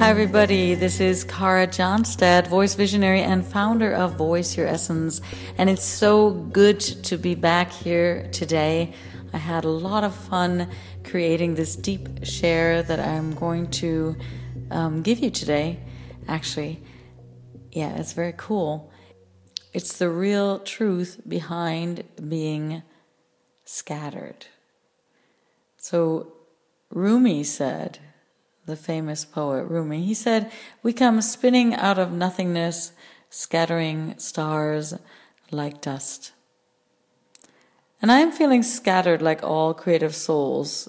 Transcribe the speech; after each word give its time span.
Hi, 0.00 0.08
everybody. 0.08 0.74
This 0.74 0.98
is 0.98 1.24
Kara 1.24 1.66
Johnstad, 1.66 2.46
voice 2.46 2.74
visionary 2.74 3.20
and 3.20 3.46
founder 3.46 3.92
of 3.92 4.14
Voice 4.14 4.56
Your 4.56 4.66
Essence. 4.66 5.20
And 5.58 5.68
it's 5.68 5.84
so 5.84 6.30
good 6.30 6.80
to 6.80 7.18
be 7.18 7.34
back 7.34 7.70
here 7.70 8.26
today. 8.32 8.94
I 9.34 9.36
had 9.36 9.66
a 9.66 9.68
lot 9.68 10.02
of 10.02 10.14
fun 10.14 10.70
creating 11.04 11.54
this 11.54 11.76
deep 11.76 12.24
share 12.24 12.82
that 12.82 12.98
I'm 12.98 13.34
going 13.34 13.70
to 13.72 14.16
um, 14.70 15.02
give 15.02 15.18
you 15.18 15.28
today. 15.28 15.80
Actually, 16.26 16.82
yeah, 17.70 17.94
it's 17.96 18.14
very 18.14 18.32
cool. 18.38 18.90
It's 19.74 19.98
the 19.98 20.08
real 20.08 20.60
truth 20.60 21.20
behind 21.28 22.04
being 22.26 22.82
scattered. 23.66 24.46
So, 25.76 26.32
Rumi 26.88 27.44
said, 27.44 27.98
the 28.70 28.76
famous 28.76 29.24
poet 29.24 29.64
Rumi. 29.64 30.02
He 30.04 30.14
said, 30.14 30.50
We 30.82 30.92
come 30.92 31.20
spinning 31.20 31.74
out 31.74 31.98
of 31.98 32.12
nothingness, 32.12 32.92
scattering 33.28 34.14
stars 34.18 34.94
like 35.50 35.82
dust. 35.82 36.32
And 38.00 38.10
I 38.10 38.20
am 38.20 38.32
feeling 38.32 38.62
scattered 38.62 39.20
like 39.20 39.42
all 39.42 39.74
creative 39.74 40.14
souls 40.14 40.88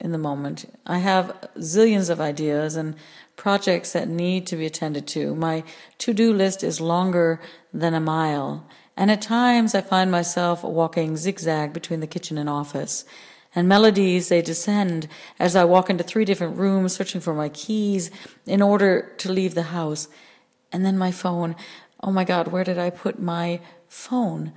in 0.00 0.12
the 0.12 0.18
moment. 0.18 0.74
I 0.86 0.98
have 0.98 1.48
zillions 1.58 2.08
of 2.08 2.20
ideas 2.20 2.76
and 2.76 2.96
projects 3.36 3.92
that 3.92 4.08
need 4.08 4.46
to 4.46 4.56
be 4.56 4.66
attended 4.66 5.06
to. 5.08 5.34
My 5.34 5.64
to 5.98 6.14
do 6.14 6.32
list 6.32 6.64
is 6.64 6.80
longer 6.80 7.40
than 7.72 7.94
a 7.94 8.00
mile. 8.00 8.66
And 8.96 9.10
at 9.10 9.22
times 9.22 9.74
I 9.74 9.82
find 9.82 10.10
myself 10.10 10.64
walking 10.64 11.16
zigzag 11.16 11.72
between 11.72 12.00
the 12.00 12.06
kitchen 12.06 12.38
and 12.38 12.48
office 12.48 13.04
and 13.54 13.68
melodies 13.68 14.28
they 14.28 14.42
descend 14.42 15.08
as 15.38 15.56
I 15.56 15.64
walk 15.64 15.90
into 15.90 16.04
three 16.04 16.24
different 16.24 16.56
rooms 16.56 16.94
searching 16.94 17.20
for 17.20 17.34
my 17.34 17.48
keys 17.48 18.10
in 18.46 18.62
order 18.62 19.12
to 19.18 19.32
leave 19.32 19.54
the 19.54 19.64
house. 19.64 20.08
And 20.70 20.84
then 20.84 20.98
my 20.98 21.10
phone. 21.10 21.56
Oh 22.02 22.12
my 22.12 22.24
God, 22.24 22.48
where 22.48 22.64
did 22.64 22.78
I 22.78 22.90
put 22.90 23.20
my 23.20 23.60
phone? 23.88 24.52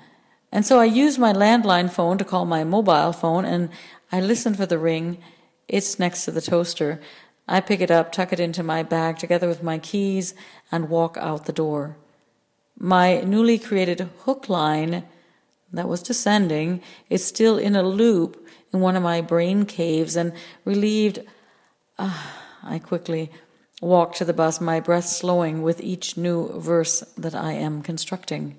And 0.52 0.66
so 0.66 0.80
I 0.80 0.86
use 0.86 1.18
my 1.18 1.32
landline 1.32 1.90
phone 1.90 2.18
to 2.18 2.26
call 2.26 2.46
my 2.46 2.64
mobile 2.64 3.14
phone 3.14 3.46
and 3.46 3.70
I 4.12 4.20
listen 4.20 4.54
for 4.54 4.66
the 4.66 4.78
ring. 4.78 5.20
It's 5.68 5.98
next 5.98 6.26
to 6.26 6.32
the 6.32 6.42
toaster. 6.42 7.00
I 7.48 7.62
pick 7.62 7.82
it 7.82 7.92
up, 7.92 8.12
tuck 8.12 8.34
it 8.34 8.40
into 8.40 8.64
my 8.64 8.84
bag 8.84 9.18
together 9.18 9.48
with 9.48 9.64
my 9.64 9.78
keys, 9.78 10.34
and 10.72 10.90
walk 10.90 11.18
out 11.18 11.46
the 11.46 11.54
door. 11.54 11.98
My 12.78 13.22
newly 13.22 13.58
created 13.58 14.10
hook 14.24 14.50
line 14.50 15.06
that 15.72 15.88
was 15.88 16.04
descending 16.04 16.82
is 17.10 17.26
still 17.26 17.58
in 17.58 17.76
a 17.76 17.84
loop 17.84 18.41
in 18.74 18.80
one 18.80 18.96
of 18.96 19.04
my 19.04 19.22
brain 19.22 19.66
caves 19.66 20.16
and 20.16 20.34
relieved, 20.66 21.20
uh, 21.98 22.18
I 22.64 22.80
quickly 22.80 23.32
walked 23.82 24.18
to 24.18 24.26
the 24.26 24.34
bus, 24.34 24.62
my 24.62 24.80
breath 24.80 25.06
slowing 25.06 25.62
with 25.62 25.82
each 25.82 26.16
new 26.18 26.60
verse 26.60 27.02
that 27.18 27.36
I 27.36 27.54
am 27.54 27.82
constructing. 27.82 28.58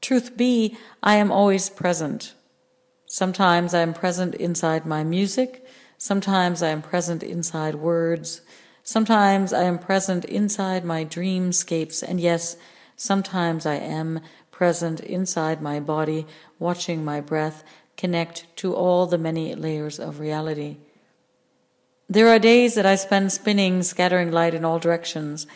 Truth 0.00 0.36
be, 0.36 0.76
I 1.02 1.16
am 1.16 1.32
always 1.32 1.70
present. 1.70 2.34
Sometimes 3.06 3.74
I 3.74 3.80
am 3.80 3.94
present 3.94 4.34
inside 4.34 4.84
my 4.84 5.04
music. 5.04 5.64
Sometimes 5.96 6.62
I 6.62 6.68
am 6.68 6.82
present 6.82 7.22
inside 7.22 7.76
words. 7.76 8.42
Sometimes 8.82 9.52
I 9.52 9.62
am 9.62 9.78
present 9.78 10.24
inside 10.24 10.84
my 10.84 11.04
dreamscapes. 11.04 12.02
And 12.02 12.20
yes, 12.20 12.56
sometimes 12.96 13.64
I 13.64 13.76
am 13.76 14.20
present 14.50 15.00
inside 15.00 15.62
my 15.62 15.78
body, 15.78 16.26
watching 16.58 17.04
my 17.04 17.20
breath 17.20 17.64
connect 18.02 18.44
to 18.56 18.74
all 18.74 19.06
the 19.06 19.16
many 19.16 19.54
layers 19.54 20.00
of 20.00 20.18
reality. 20.18 20.76
There 22.08 22.28
are 22.30 22.40
days 22.40 22.74
that 22.74 22.84
I 22.84 22.96
spend 22.96 23.30
spinning, 23.30 23.84
scattering 23.84 24.32
light 24.32 24.54
in 24.54 24.64
all 24.64 24.80
directions, 24.80 25.46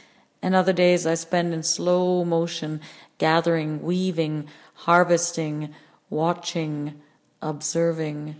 and 0.40 0.54
other 0.54 0.72
days 0.72 1.08
I 1.08 1.14
spend 1.14 1.52
in 1.52 1.64
slow 1.64 2.24
motion, 2.24 2.80
gathering, 3.18 3.82
weaving, 3.82 4.46
harvesting, 4.86 5.74
watching, 6.08 7.02
observing. 7.42 8.36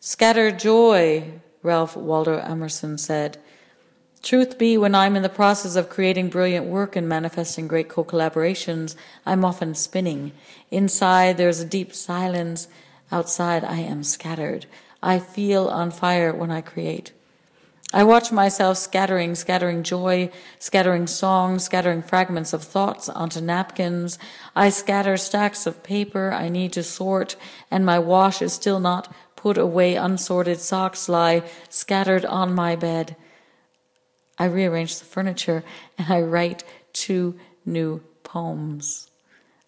Scatter 0.00 0.50
joy, 0.50 1.32
Ralph 1.62 1.98
Waldo 1.98 2.38
Emerson 2.38 2.96
said. 2.96 3.36
Truth 4.22 4.56
be, 4.56 4.78
when 4.78 4.94
I'm 4.94 5.16
in 5.16 5.22
the 5.22 5.28
process 5.28 5.76
of 5.76 5.90
creating 5.90 6.30
brilliant 6.30 6.64
work 6.64 6.96
and 6.96 7.06
manifesting 7.06 7.68
great 7.68 7.90
co 7.90 8.04
collaborations, 8.04 8.96
I'm 9.26 9.44
often 9.44 9.74
spinning. 9.74 10.32
Inside, 10.70 11.36
there's 11.36 11.60
a 11.60 11.66
deep 11.66 11.92
silence 11.92 12.68
Outside, 13.10 13.64
I 13.64 13.78
am 13.78 14.02
scattered. 14.02 14.66
I 15.02 15.18
feel 15.18 15.68
on 15.68 15.90
fire 15.90 16.34
when 16.34 16.50
I 16.50 16.60
create. 16.60 17.12
I 17.92 18.04
watch 18.04 18.30
myself 18.30 18.76
scattering, 18.76 19.34
scattering 19.34 19.82
joy, 19.82 20.30
scattering 20.58 21.06
songs, 21.06 21.64
scattering 21.64 22.02
fragments 22.02 22.52
of 22.52 22.62
thoughts 22.62 23.08
onto 23.08 23.40
napkins. 23.40 24.18
I 24.54 24.68
scatter 24.68 25.16
stacks 25.16 25.66
of 25.66 25.82
paper 25.82 26.30
I 26.30 26.50
need 26.50 26.74
to 26.74 26.82
sort, 26.82 27.36
and 27.70 27.86
my 27.86 27.98
wash 27.98 28.42
is 28.42 28.52
still 28.52 28.78
not 28.78 29.10
put 29.36 29.56
away. 29.56 29.94
Unsorted 29.94 30.60
socks 30.60 31.08
lie 31.08 31.42
scattered 31.70 32.26
on 32.26 32.54
my 32.54 32.76
bed. 32.76 33.16
I 34.38 34.44
rearrange 34.44 34.98
the 34.98 35.06
furniture 35.06 35.64
and 35.96 36.12
I 36.12 36.20
write 36.20 36.64
two 36.92 37.38
new 37.64 38.02
poems. 38.22 39.08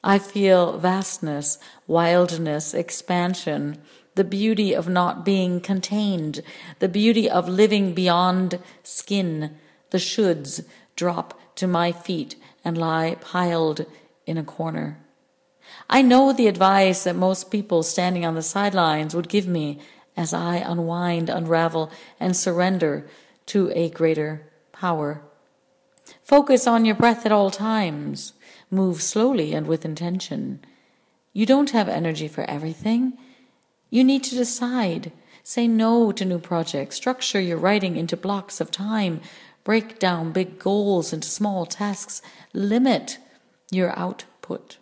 I 0.02 0.18
feel 0.18 0.78
vastness, 0.78 1.58
wildness, 1.86 2.72
expansion, 2.72 3.78
the 4.14 4.24
beauty 4.24 4.74
of 4.74 4.88
not 4.88 5.24
being 5.24 5.60
contained, 5.60 6.40
the 6.78 6.88
beauty 6.88 7.28
of 7.28 7.48
living 7.48 7.94
beyond 7.94 8.58
skin. 8.82 9.56
The 9.90 9.98
shoulds 9.98 10.64
drop 10.96 11.38
to 11.56 11.66
my 11.66 11.92
feet 11.92 12.36
and 12.64 12.78
lie 12.78 13.16
piled 13.20 13.86
in 14.26 14.38
a 14.38 14.44
corner. 14.44 14.98
I 15.88 16.02
know 16.02 16.32
the 16.32 16.48
advice 16.48 17.04
that 17.04 17.16
most 17.16 17.50
people 17.50 17.82
standing 17.82 18.24
on 18.24 18.34
the 18.34 18.42
sidelines 18.42 19.14
would 19.14 19.28
give 19.28 19.46
me 19.46 19.80
as 20.16 20.32
I 20.34 20.56
unwind, 20.56 21.28
unravel, 21.28 21.90
and 22.18 22.36
surrender 22.36 23.06
to 23.46 23.70
a 23.74 23.90
greater 23.90 24.50
power. 24.72 25.22
Focus 26.22 26.66
on 26.66 26.84
your 26.84 26.94
breath 26.94 27.24
at 27.24 27.32
all 27.32 27.50
times. 27.50 28.32
Move 28.70 29.02
slowly 29.02 29.52
and 29.52 29.66
with 29.66 29.84
intention. 29.84 30.60
You 31.32 31.46
don't 31.46 31.70
have 31.70 31.88
energy 31.88 32.28
for 32.28 32.44
everything. 32.44 33.18
You 33.90 34.04
need 34.04 34.22
to 34.24 34.34
decide. 34.34 35.12
Say 35.42 35.66
no 35.66 36.12
to 36.12 36.24
new 36.24 36.38
projects. 36.38 36.96
Structure 36.96 37.40
your 37.40 37.58
writing 37.58 37.96
into 37.96 38.16
blocks 38.16 38.60
of 38.60 38.70
time. 38.70 39.20
Break 39.64 39.98
down 39.98 40.32
big 40.32 40.58
goals 40.58 41.12
into 41.12 41.28
small 41.28 41.66
tasks. 41.66 42.22
Limit 42.52 43.18
your 43.70 43.96
output. 43.98 44.78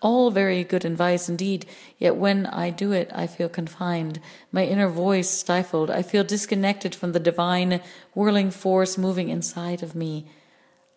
All 0.00 0.30
very 0.30 0.64
good 0.64 0.84
advice 0.84 1.30
indeed, 1.30 1.64
yet 1.96 2.16
when 2.16 2.44
I 2.44 2.68
do 2.68 2.92
it, 2.92 3.10
I 3.14 3.26
feel 3.26 3.48
confined, 3.48 4.20
my 4.52 4.66
inner 4.66 4.88
voice 4.88 5.30
stifled. 5.30 5.90
I 5.90 6.02
feel 6.02 6.24
disconnected 6.24 6.94
from 6.94 7.12
the 7.12 7.20
divine 7.20 7.80
whirling 8.12 8.50
force 8.50 8.98
moving 8.98 9.30
inside 9.30 9.82
of 9.82 9.94
me. 9.94 10.26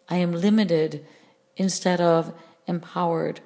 I 0.09 0.17
am 0.17 0.33
limited 0.33 1.05
instead 1.57 1.99
of 1.99 2.33
empowered. 2.65 3.41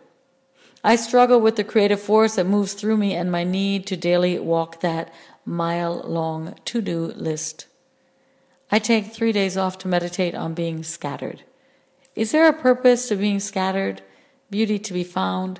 I 0.83 0.95
struggle 0.95 1.39
with 1.39 1.55
the 1.55 1.63
creative 1.63 2.01
force 2.01 2.35
that 2.35 2.45
moves 2.45 2.73
through 2.73 2.97
me 2.97 3.13
and 3.13 3.31
my 3.31 3.43
need 3.43 3.85
to 3.87 3.97
daily 3.97 4.37
walk 4.39 4.81
that 4.81 5.13
mile 5.45 6.03
long 6.05 6.55
to 6.65 6.81
do 6.81 7.13
list. 7.15 7.67
I 8.71 8.79
take 8.79 9.07
three 9.07 9.31
days 9.31 9.57
off 9.57 9.77
to 9.79 9.87
meditate 9.87 10.33
on 10.33 10.53
being 10.53 10.83
scattered. 10.83 11.43
Is 12.15 12.31
there 12.31 12.47
a 12.47 12.53
purpose 12.53 13.07
to 13.07 13.15
being 13.15 13.39
scattered? 13.39 14.01
Beauty 14.49 14.79
to 14.79 14.93
be 14.93 15.03
found? 15.03 15.59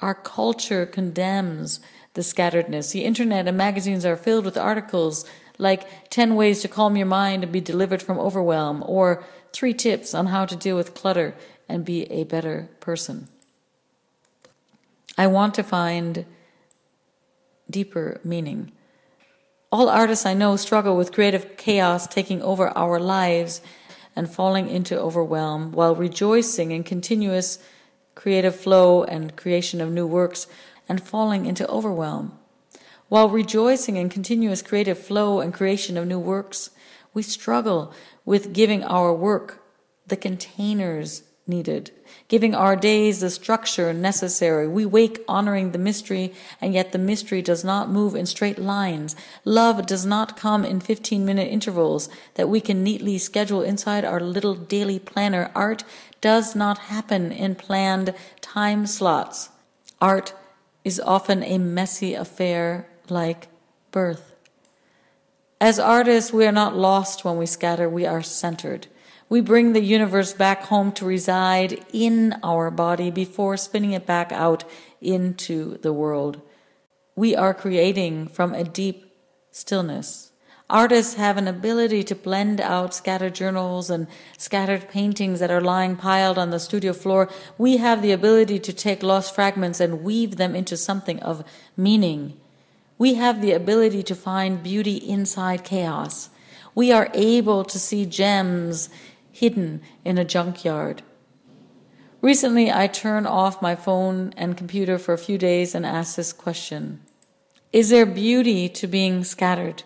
Our 0.00 0.14
culture 0.14 0.86
condemns 0.86 1.80
the 2.14 2.22
scatteredness. 2.22 2.92
The 2.92 3.04
internet 3.04 3.46
and 3.46 3.56
magazines 3.56 4.04
are 4.04 4.16
filled 4.16 4.44
with 4.44 4.56
articles 4.56 5.24
like 5.58 6.10
10 6.10 6.34
ways 6.34 6.60
to 6.62 6.68
calm 6.68 6.96
your 6.96 7.06
mind 7.06 7.42
and 7.42 7.52
be 7.52 7.60
delivered 7.60 8.02
from 8.02 8.18
overwhelm, 8.18 8.82
or 8.86 9.24
three 9.52 9.74
tips 9.74 10.14
on 10.14 10.26
how 10.26 10.44
to 10.46 10.56
deal 10.56 10.76
with 10.76 10.94
clutter 10.94 11.34
and 11.68 11.84
be 11.84 12.04
a 12.10 12.24
better 12.24 12.68
person. 12.80 13.28
I 15.18 15.26
want 15.26 15.54
to 15.54 15.62
find 15.62 16.26
deeper 17.70 18.20
meaning. 18.22 18.72
All 19.72 19.88
artists 19.88 20.26
I 20.26 20.34
know 20.34 20.56
struggle 20.56 20.96
with 20.96 21.12
creative 21.12 21.56
chaos 21.56 22.06
taking 22.06 22.40
over 22.42 22.68
our 22.76 23.00
lives 23.00 23.60
and 24.14 24.30
falling 24.30 24.68
into 24.68 24.98
overwhelm 24.98 25.72
while 25.72 25.94
rejoicing 25.94 26.70
in 26.70 26.84
continuous 26.84 27.58
creative 28.14 28.56
flow 28.56 29.04
and 29.04 29.36
creation 29.36 29.80
of 29.80 29.90
new 29.90 30.06
works 30.06 30.46
and 30.88 31.02
falling 31.02 31.46
into 31.46 31.68
overwhelm. 31.68 32.38
While 33.08 33.28
rejoicing 33.28 33.96
in 33.96 34.08
continuous 34.08 34.62
creative 34.62 34.98
flow 34.98 35.40
and 35.40 35.54
creation 35.54 35.96
of 35.96 36.06
new 36.06 36.18
works, 36.18 36.70
we 37.16 37.22
struggle 37.22 37.94
with 38.26 38.52
giving 38.52 38.84
our 38.84 39.10
work 39.10 39.62
the 40.06 40.18
containers 40.18 41.22
needed, 41.46 41.90
giving 42.28 42.54
our 42.54 42.76
days 42.76 43.20
the 43.20 43.30
structure 43.30 43.94
necessary. 43.94 44.68
We 44.68 44.84
wake 44.84 45.24
honoring 45.26 45.72
the 45.72 45.78
mystery, 45.78 46.34
and 46.60 46.74
yet 46.74 46.92
the 46.92 46.98
mystery 46.98 47.40
does 47.40 47.64
not 47.64 47.88
move 47.88 48.14
in 48.14 48.26
straight 48.26 48.58
lines. 48.58 49.16
Love 49.46 49.86
does 49.86 50.04
not 50.04 50.36
come 50.36 50.62
in 50.62 50.78
15 50.78 51.24
minute 51.24 51.50
intervals 51.50 52.10
that 52.34 52.50
we 52.50 52.60
can 52.60 52.84
neatly 52.84 53.16
schedule 53.16 53.62
inside 53.62 54.04
our 54.04 54.20
little 54.20 54.54
daily 54.54 54.98
planner. 54.98 55.50
Art 55.54 55.84
does 56.20 56.54
not 56.54 56.92
happen 56.92 57.32
in 57.32 57.54
planned 57.54 58.14
time 58.42 58.84
slots. 58.86 59.48
Art 60.02 60.34
is 60.84 61.00
often 61.00 61.42
a 61.42 61.56
messy 61.56 62.12
affair 62.12 62.86
like 63.08 63.48
birth. 63.90 64.35
As 65.60 65.78
artists, 65.78 66.34
we 66.34 66.44
are 66.44 66.52
not 66.52 66.76
lost 66.76 67.24
when 67.24 67.38
we 67.38 67.46
scatter, 67.46 67.88
we 67.88 68.04
are 68.04 68.22
centered. 68.22 68.88
We 69.30 69.40
bring 69.40 69.72
the 69.72 69.82
universe 69.82 70.34
back 70.34 70.64
home 70.64 70.92
to 70.92 71.06
reside 71.06 71.84
in 71.94 72.38
our 72.42 72.70
body 72.70 73.10
before 73.10 73.56
spinning 73.56 73.92
it 73.92 74.04
back 74.04 74.32
out 74.32 74.64
into 75.00 75.78
the 75.78 75.94
world. 75.94 76.42
We 77.14 77.34
are 77.34 77.54
creating 77.54 78.28
from 78.28 78.52
a 78.52 78.64
deep 78.64 79.10
stillness. 79.50 80.30
Artists 80.68 81.14
have 81.14 81.38
an 81.38 81.48
ability 81.48 82.02
to 82.04 82.14
blend 82.14 82.60
out 82.60 82.92
scattered 82.92 83.34
journals 83.34 83.88
and 83.88 84.08
scattered 84.36 84.90
paintings 84.90 85.40
that 85.40 85.50
are 85.50 85.60
lying 85.60 85.96
piled 85.96 86.36
on 86.36 86.50
the 86.50 86.60
studio 86.60 86.92
floor. 86.92 87.30
We 87.56 87.78
have 87.78 88.02
the 88.02 88.12
ability 88.12 88.58
to 88.58 88.72
take 88.74 89.02
lost 89.02 89.34
fragments 89.34 89.80
and 89.80 90.02
weave 90.02 90.36
them 90.36 90.54
into 90.54 90.76
something 90.76 91.18
of 91.20 91.44
meaning. 91.78 92.38
We 92.98 93.14
have 93.14 93.40
the 93.40 93.52
ability 93.52 94.02
to 94.04 94.14
find 94.14 94.62
beauty 94.62 94.96
inside 94.96 95.64
chaos. 95.64 96.30
We 96.74 96.92
are 96.92 97.10
able 97.14 97.64
to 97.64 97.78
see 97.78 98.06
gems 98.06 98.88
hidden 99.30 99.82
in 100.04 100.18
a 100.18 100.24
junkyard. 100.24 101.02
Recently, 102.22 102.72
I 102.72 102.86
turned 102.86 103.26
off 103.26 103.60
my 103.60 103.76
phone 103.76 104.32
and 104.36 104.56
computer 104.56 104.98
for 104.98 105.12
a 105.12 105.18
few 105.18 105.36
days 105.38 105.74
and 105.74 105.84
asked 105.84 106.16
this 106.16 106.32
question 106.32 107.00
Is 107.72 107.90
there 107.90 108.06
beauty 108.06 108.68
to 108.70 108.86
being 108.86 109.24
scattered? 109.24 109.82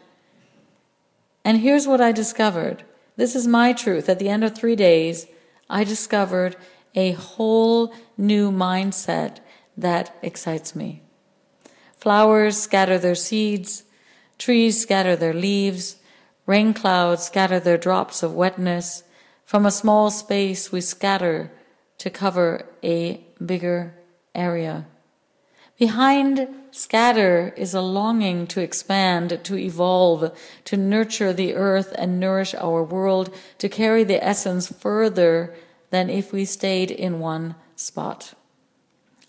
And 1.44 1.58
here's 1.58 1.86
what 1.86 2.00
I 2.00 2.12
discovered 2.12 2.84
this 3.16 3.34
is 3.34 3.46
my 3.46 3.72
truth. 3.72 4.08
At 4.08 4.18
the 4.18 4.28
end 4.28 4.44
of 4.44 4.54
three 4.54 4.76
days, 4.76 5.26
I 5.68 5.84
discovered 5.84 6.56
a 6.94 7.12
whole 7.12 7.92
new 8.16 8.50
mindset 8.50 9.38
that 9.76 10.16
excites 10.22 10.74
me. 10.74 11.02
Flowers 12.00 12.56
scatter 12.56 12.98
their 12.98 13.14
seeds, 13.14 13.84
trees 14.38 14.80
scatter 14.80 15.16
their 15.16 15.34
leaves, 15.34 15.96
rain 16.46 16.72
clouds 16.72 17.24
scatter 17.24 17.60
their 17.60 17.76
drops 17.76 18.22
of 18.22 18.32
wetness. 18.32 19.02
From 19.44 19.66
a 19.66 19.70
small 19.70 20.10
space, 20.10 20.72
we 20.72 20.80
scatter 20.80 21.52
to 21.98 22.08
cover 22.08 22.64
a 22.82 23.22
bigger 23.44 23.94
area. 24.34 24.86
Behind 25.78 26.48
scatter 26.70 27.52
is 27.58 27.74
a 27.74 27.82
longing 27.82 28.46
to 28.46 28.62
expand, 28.62 29.38
to 29.44 29.58
evolve, 29.58 30.32
to 30.64 30.78
nurture 30.78 31.34
the 31.34 31.54
earth 31.54 31.92
and 31.98 32.18
nourish 32.18 32.54
our 32.54 32.82
world, 32.82 33.34
to 33.58 33.68
carry 33.68 34.04
the 34.04 34.24
essence 34.24 34.72
further 34.72 35.54
than 35.90 36.08
if 36.08 36.32
we 36.32 36.46
stayed 36.46 36.90
in 36.90 37.20
one 37.20 37.56
spot. 37.76 38.32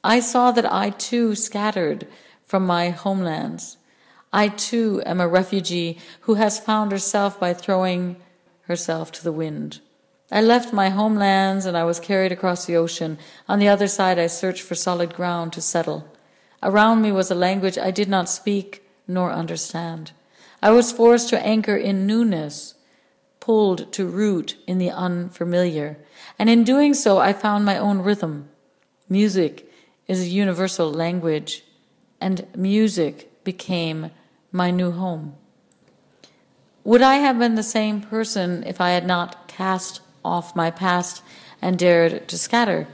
I 0.06 0.22
saw 0.22 0.52
that 0.52 0.72
I 0.72 0.92
too 0.92 1.36
scattered 1.36 2.08
from 2.52 2.66
my 2.66 2.90
homelands. 2.90 3.78
I 4.34 4.50
too 4.50 5.02
am 5.06 5.22
a 5.22 5.28
refugee 5.40 5.98
who 6.26 6.34
has 6.34 6.60
found 6.60 6.92
herself 6.92 7.40
by 7.40 7.54
throwing 7.54 8.18
herself 8.64 9.10
to 9.14 9.24
the 9.24 9.32
wind. 9.32 9.80
I 10.30 10.42
left 10.42 10.74
my 10.74 10.90
homelands 10.90 11.66
and 11.66 11.78
I 11.78 11.86
was 11.86 12.02
carried 12.02 12.34
across 12.34 12.66
the 12.66 12.76
ocean. 12.76 13.18
On 13.48 13.60
the 13.60 13.70
other 13.70 13.88
side, 13.88 14.20
I 14.20 14.28
searched 14.28 14.64
for 14.64 14.76
solid 14.76 15.14
ground 15.14 15.54
to 15.54 15.62
settle. 15.62 16.14
Around 16.62 17.02
me 17.02 17.14
was 17.14 17.32
a 17.32 17.36
language 17.36 17.78
I 17.78 17.90
did 17.90 18.10
not 18.10 18.28
speak 18.28 18.84
nor 19.08 19.32
understand. 19.32 20.12
I 20.62 20.72
was 20.72 20.92
forced 20.92 21.30
to 21.30 21.46
anchor 21.46 21.78
in 21.78 22.06
newness, 22.06 22.74
pulled 23.40 23.94
to 23.94 24.06
root 24.06 24.58
in 24.68 24.78
the 24.78 24.92
unfamiliar. 24.92 26.00
And 26.38 26.50
in 26.50 26.66
doing 26.66 26.96
so, 26.96 27.18
I 27.18 27.32
found 27.32 27.64
my 27.64 27.78
own 27.78 28.02
rhythm. 28.02 28.50
Music 29.08 29.72
is 30.06 30.24
a 30.24 30.28
universal 30.28 30.92
language 30.92 31.64
and 32.22 32.48
music 32.56 33.44
became 33.44 34.12
my 34.52 34.72
new 34.72 34.92
home. 34.92 35.36
Would 36.84 37.02
I 37.02 37.16
have 37.16 37.38
been 37.38 37.56
the 37.56 37.64
same 37.64 38.02
person 38.02 38.64
if 38.66 38.80
I 38.80 38.92
had 38.92 39.06
not 39.06 39.48
cast 39.48 40.02
off 40.24 40.56
my 40.56 40.72
past 40.72 41.24
and 41.62 41.78
dared 41.78 42.28
to 42.28 42.38
scatter? 42.38 42.88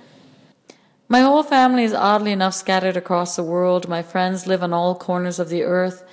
My 1.09 1.21
whole 1.21 1.43
family 1.43 1.83
is 1.83 1.93
oddly 1.93 2.31
enough 2.31 2.53
scattered 2.53 2.97
across 2.97 3.35
the 3.35 3.43
world. 3.43 3.87
My 3.87 4.01
friends 4.01 4.47
live 4.47 4.61
on 4.61 4.73
all 4.73 4.95
corners 4.95 5.39
of 5.39 5.49
the 5.49 5.63
earth. 5.63 6.03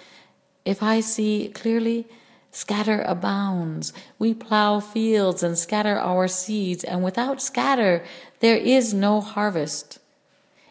If 0.64 0.82
I 0.82 1.00
see 1.00 1.48
clearly, 1.48 2.06
scatter 2.52 3.02
abounds. 3.02 3.92
We 4.20 4.34
plow 4.34 4.78
fields 4.78 5.42
and 5.42 5.58
scatter 5.58 5.98
our 5.98 6.28
seeds, 6.28 6.84
and 6.84 7.02
without 7.02 7.42
scatter, 7.42 8.04
there 8.38 8.56
is 8.56 8.94
no 8.94 9.20
harvest. 9.20 9.98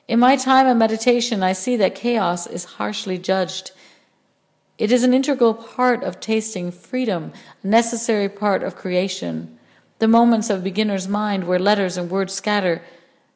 In 0.06 0.20
my 0.20 0.36
time 0.36 0.68
of 0.68 0.76
meditation, 0.76 1.42
I 1.44 1.54
see 1.54 1.78
that 1.78 1.96
chaos 1.96 2.46
is 2.46 2.66
harshly 2.66 3.18
judged. 3.18 3.72
It 4.78 4.92
is 4.92 5.04
an 5.04 5.14
integral 5.14 5.54
part 5.54 6.04
of 6.04 6.20
tasting 6.20 6.72
freedom, 6.72 7.32
a 7.64 7.68
necessary 7.68 8.28
part 8.28 8.64
of 8.64 8.76
creation. 8.76 9.58
The 10.00 10.10
moments 10.10 10.50
of 10.50 10.64
beginner's 10.64 11.08
mind 11.08 11.46
where 11.46 11.60
letters 11.60 11.96
and 11.96 12.12
words 12.12 12.34
scatter 12.34 12.82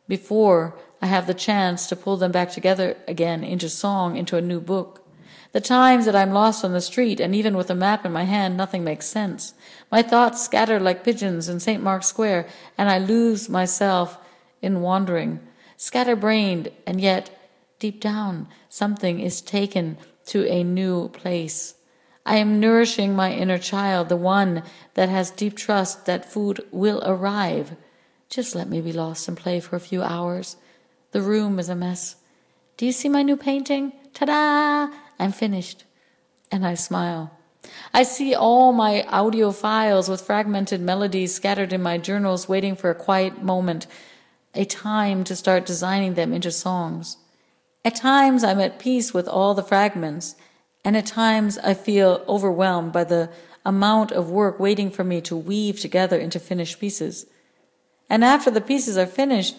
before 0.10 0.76
I 1.02 1.06
have 1.06 1.26
the 1.26 1.34
chance 1.34 1.88
to 1.88 1.96
pull 1.96 2.18
them 2.18 2.34
back 2.34 2.52
together 2.52 2.98
again 3.08 3.46
into 3.46 3.70
song, 3.70 4.18
into 4.18 4.36
a 4.36 4.42
new 4.42 4.60
book. 4.60 5.06
The 5.54 5.62
times 5.62 6.06
that 6.06 6.18
I'm 6.18 6.34
lost 6.34 6.66
on 6.66 6.74
the 6.74 6.82
street, 6.82 7.22
and 7.22 7.34
even 7.34 7.56
with 7.56 7.70
a 7.70 7.76
map 7.76 8.06
in 8.06 8.12
my 8.12 8.26
hand, 8.26 8.58
nothing 8.58 8.84
makes 8.84 9.06
sense. 9.06 9.54
My 9.90 10.02
thoughts 10.02 10.44
scatter 10.44 10.82
like 10.82 11.06
pigeons 11.06 11.48
in 11.48 11.62
St. 11.62 11.82
Mark's 11.82 12.08
Square, 12.08 12.48
and 12.78 12.90
I 12.90 12.98
lose 12.98 13.48
myself 13.48 14.18
in 14.62 14.82
wandering 14.82 15.40
scatterbrained, 15.78 16.72
and 16.86 17.00
yet 17.00 17.30
deep 17.80 18.02
down 18.02 18.48
something 18.68 19.20
is 19.20 19.42
taken 19.42 19.98
to 20.26 20.46
a 20.48 20.64
new 20.64 21.08
place. 21.10 21.76
I 22.26 22.38
am 22.38 22.60
nourishing 22.60 23.16
my 23.16 23.32
inner 23.32 23.58
child, 23.58 24.10
the 24.10 24.18
one 24.18 24.64
that 24.96 25.08
has 25.08 25.32
deep 25.32 25.56
trust 25.56 26.06
that 26.08 26.30
food 26.30 26.66
will 26.72 27.02
arrive. 27.06 27.78
Just 28.30 28.54
let 28.54 28.68
me 28.68 28.82
be 28.82 28.92
lost 28.92 29.30
and 29.30 29.38
play 29.38 29.62
for 29.62 29.78
a 29.78 29.80
few 29.80 30.02
hours. 30.02 30.58
The 31.12 31.22
room 31.22 31.58
is 31.58 31.70
a 31.70 31.76
mess. 31.76 32.18
Do 32.76 32.86
you 32.86 32.92
see 32.92 33.08
my 33.08 33.24
new 33.24 33.38
painting? 33.38 33.94
Ta 34.14 34.26
da! 34.26 34.94
I'm 35.18 35.32
finished. 35.32 35.86
And 36.52 36.66
I 36.66 36.74
smile. 36.74 37.32
I 37.94 38.04
see 38.04 38.36
all 38.36 38.74
my 38.74 39.04
audio 39.04 39.52
files 39.52 40.10
with 40.10 40.22
fragmented 40.22 40.82
melodies 40.82 41.34
scattered 41.34 41.72
in 41.72 41.82
my 41.82 41.98
journals, 41.98 42.50
waiting 42.50 42.76
for 42.76 42.90
a 42.90 42.96
quiet 42.96 43.42
moment 43.42 43.88
a 44.58 44.66
time 44.66 45.24
to 45.24 45.36
start 45.36 45.66
designing 45.66 46.16
them 46.16 46.34
into 46.34 46.52
songs. 46.52 47.18
At 47.86 47.96
times 47.96 48.44
I'm 48.44 48.60
at 48.60 48.80
peace 48.80 49.14
with 49.14 49.28
all 49.28 49.54
the 49.54 49.64
fragments, 49.64 50.36
and 50.84 50.98
at 50.98 51.06
times 51.06 51.58
I 51.60 51.74
feel 51.74 52.24
overwhelmed 52.28 52.92
by 52.92 53.04
the 53.04 53.30
amount 53.66 54.12
of 54.12 54.30
work 54.30 54.60
waiting 54.60 54.90
for 54.90 55.04
me 55.04 55.22
to 55.22 55.36
weave 55.36 55.80
together 55.80 56.18
into 56.18 56.40
finished 56.40 56.80
pieces. 56.80 57.26
And 58.10 58.24
after 58.24 58.50
the 58.50 58.62
pieces 58.62 58.98
are 58.98 59.06
finished, 59.06 59.56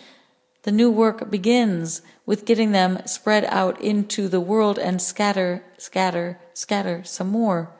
the 0.62 0.72
new 0.72 0.90
work 0.90 1.30
begins 1.30 2.02
with 2.26 2.44
getting 2.44 2.72
them 2.72 3.00
spread 3.06 3.44
out 3.44 3.80
into 3.80 4.28
the 4.28 4.40
world 4.40 4.78
and 4.78 5.00
scatter, 5.00 5.62
scatter, 5.78 6.38
scatter 6.52 7.04
some 7.04 7.28
more. 7.28 7.70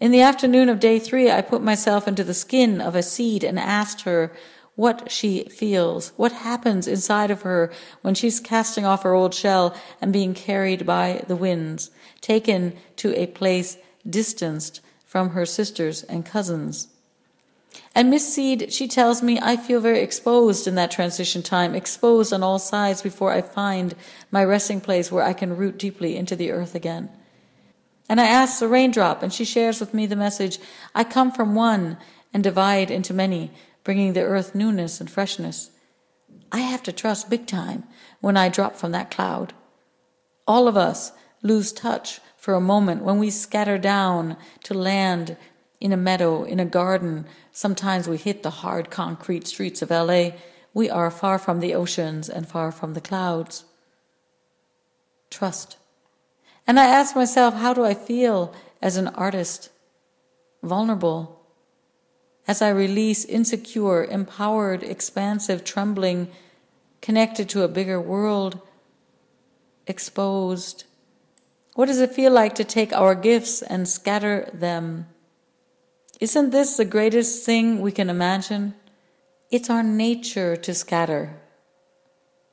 In 0.00 0.10
the 0.10 0.22
afternoon 0.22 0.68
of 0.68 0.80
day 0.80 0.98
three, 0.98 1.30
I 1.30 1.42
put 1.42 1.62
myself 1.62 2.08
into 2.08 2.24
the 2.24 2.34
skin 2.34 2.80
of 2.80 2.96
a 2.96 3.02
seed 3.02 3.44
and 3.44 3.58
asked 3.58 4.02
her 4.02 4.32
what 4.74 5.10
she 5.10 5.44
feels, 5.44 6.12
what 6.16 6.32
happens 6.32 6.88
inside 6.88 7.30
of 7.30 7.42
her 7.42 7.72
when 8.00 8.14
she's 8.14 8.40
casting 8.40 8.84
off 8.84 9.02
her 9.02 9.12
old 9.12 9.34
shell 9.34 9.76
and 10.00 10.12
being 10.12 10.34
carried 10.34 10.86
by 10.86 11.24
the 11.28 11.36
winds, 11.36 11.90
taken 12.20 12.74
to 12.96 13.14
a 13.18 13.26
place 13.26 13.76
distanced 14.08 14.80
from 15.04 15.30
her 15.30 15.44
sisters 15.44 16.02
and 16.04 16.24
cousins. 16.24 16.88
And 17.94 18.10
Miss 18.10 18.34
Seed, 18.34 18.72
she 18.72 18.88
tells 18.88 19.22
me 19.22 19.38
I 19.40 19.56
feel 19.56 19.80
very 19.80 20.00
exposed 20.00 20.66
in 20.66 20.74
that 20.76 20.90
transition 20.90 21.42
time, 21.42 21.74
exposed 21.74 22.32
on 22.32 22.42
all 22.42 22.58
sides 22.58 23.02
before 23.02 23.32
I 23.32 23.42
find 23.42 23.94
my 24.30 24.44
resting 24.44 24.80
place 24.80 25.12
where 25.12 25.24
I 25.24 25.32
can 25.32 25.56
root 25.56 25.78
deeply 25.78 26.16
into 26.16 26.36
the 26.36 26.50
earth 26.50 26.74
again. 26.74 27.10
And 28.08 28.20
I 28.20 28.26
ask 28.26 28.58
the 28.58 28.68
raindrop, 28.68 29.22
and 29.22 29.32
she 29.32 29.44
shares 29.44 29.80
with 29.80 29.94
me 29.94 30.06
the 30.06 30.16
message 30.16 30.58
I 30.94 31.04
come 31.04 31.30
from 31.30 31.54
one 31.54 31.98
and 32.34 32.42
divide 32.42 32.90
into 32.90 33.14
many, 33.14 33.52
bringing 33.84 34.12
the 34.12 34.22
earth 34.22 34.54
newness 34.54 35.00
and 35.00 35.10
freshness. 35.10 35.70
I 36.50 36.60
have 36.60 36.82
to 36.84 36.92
trust 36.92 37.30
big 37.30 37.46
time 37.46 37.84
when 38.20 38.36
I 38.36 38.48
drop 38.48 38.76
from 38.76 38.92
that 38.92 39.10
cloud. 39.10 39.52
All 40.46 40.68
of 40.68 40.76
us 40.76 41.12
lose 41.42 41.72
touch 41.72 42.20
for 42.36 42.54
a 42.54 42.60
moment 42.60 43.02
when 43.02 43.18
we 43.18 43.30
scatter 43.30 43.78
down 43.78 44.36
to 44.64 44.74
land 44.74 45.36
in 45.80 45.92
a 45.92 45.96
meadow, 45.96 46.44
in 46.44 46.60
a 46.60 46.64
garden. 46.64 47.26
Sometimes 47.50 48.08
we 48.08 48.16
hit 48.16 48.42
the 48.42 48.50
hard 48.50 48.90
concrete 48.90 49.46
streets 49.46 49.82
of 49.82 49.90
LA. 49.90 50.30
We 50.74 50.88
are 50.88 51.10
far 51.10 51.38
from 51.38 51.60
the 51.60 51.74
oceans 51.74 52.28
and 52.28 52.48
far 52.48 52.70
from 52.70 52.94
the 52.94 53.00
clouds. 53.00 53.64
Trust. 55.30 55.76
And 56.66 56.78
I 56.78 56.86
ask 56.86 57.16
myself, 57.16 57.54
how 57.54 57.74
do 57.74 57.84
I 57.84 57.94
feel 57.94 58.54
as 58.80 58.96
an 58.96 59.08
artist? 59.08 59.70
Vulnerable. 60.62 61.41
As 62.46 62.60
I 62.60 62.70
release 62.70 63.24
insecure, 63.24 64.04
empowered, 64.04 64.82
expansive, 64.82 65.64
trembling, 65.64 66.28
connected 67.00 67.48
to 67.50 67.62
a 67.62 67.68
bigger 67.68 68.00
world, 68.00 68.60
exposed. 69.86 70.84
What 71.74 71.86
does 71.86 72.00
it 72.00 72.12
feel 72.12 72.32
like 72.32 72.54
to 72.56 72.64
take 72.64 72.92
our 72.92 73.14
gifts 73.14 73.62
and 73.62 73.88
scatter 73.88 74.50
them? 74.52 75.06
Isn't 76.20 76.50
this 76.50 76.76
the 76.76 76.84
greatest 76.84 77.44
thing 77.44 77.80
we 77.80 77.92
can 77.92 78.10
imagine? 78.10 78.74
It's 79.50 79.70
our 79.70 79.82
nature 79.82 80.56
to 80.56 80.74
scatter. 80.74 81.38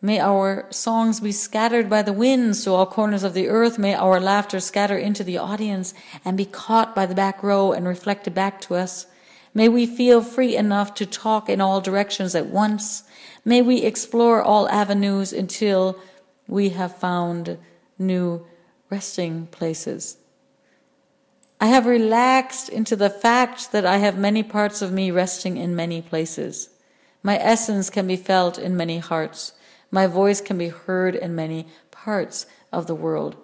May 0.01 0.19
our 0.19 0.65
songs 0.69 1.19
be 1.19 1.33
scattered 1.33 1.89
by 1.89 2.01
the 2.01 2.13
winds 2.13 2.63
to 2.63 2.71
all 2.71 2.85
corners 2.85 3.23
of 3.23 3.33
the 3.33 3.49
earth. 3.49 3.77
May 3.77 3.93
our 3.93 4.19
laughter 4.19 4.59
scatter 4.59 4.97
into 4.97 5.23
the 5.23 5.37
audience 5.37 5.93
and 6.23 6.37
be 6.37 6.45
caught 6.45 6.95
by 6.95 7.05
the 7.05 7.15
back 7.15 7.43
row 7.43 7.73
and 7.73 7.87
reflected 7.87 8.33
back 8.33 8.61
to 8.61 8.75
us. 8.75 9.07
May 9.53 9.67
we 9.67 9.85
feel 9.85 10.21
free 10.21 10.55
enough 10.55 10.93
to 10.95 11.05
talk 11.05 11.49
in 11.49 11.61
all 11.61 11.81
directions 11.81 12.35
at 12.35 12.47
once. 12.47 13.03
May 13.43 13.61
we 13.61 13.81
explore 13.81 14.41
all 14.41 14.69
avenues 14.69 15.33
until 15.33 15.99
we 16.47 16.69
have 16.69 16.97
found 16.97 17.57
new 17.97 18.45
resting 18.89 19.47
places. 19.47 20.17
I 21.61 21.67
have 21.67 21.85
relaxed 21.85 22.69
into 22.69 22.95
the 22.95 23.09
fact 23.09 23.71
that 23.71 23.85
I 23.85 23.97
have 23.97 24.17
many 24.17 24.43
parts 24.43 24.81
of 24.81 24.93
me 24.93 25.11
resting 25.11 25.57
in 25.57 25.75
many 25.75 26.01
places. 26.01 26.69
My 27.21 27.37
essence 27.37 27.89
can 27.89 28.07
be 28.07 28.15
felt 28.15 28.57
in 28.57 28.77
many 28.77 28.99
hearts. 28.99 29.53
My 29.91 30.07
voice 30.07 30.39
can 30.39 30.57
be 30.57 30.69
heard 30.69 31.15
in 31.15 31.35
many 31.35 31.67
parts 31.91 32.45
of 32.71 32.87
the 32.87 32.95
world. 32.95 33.35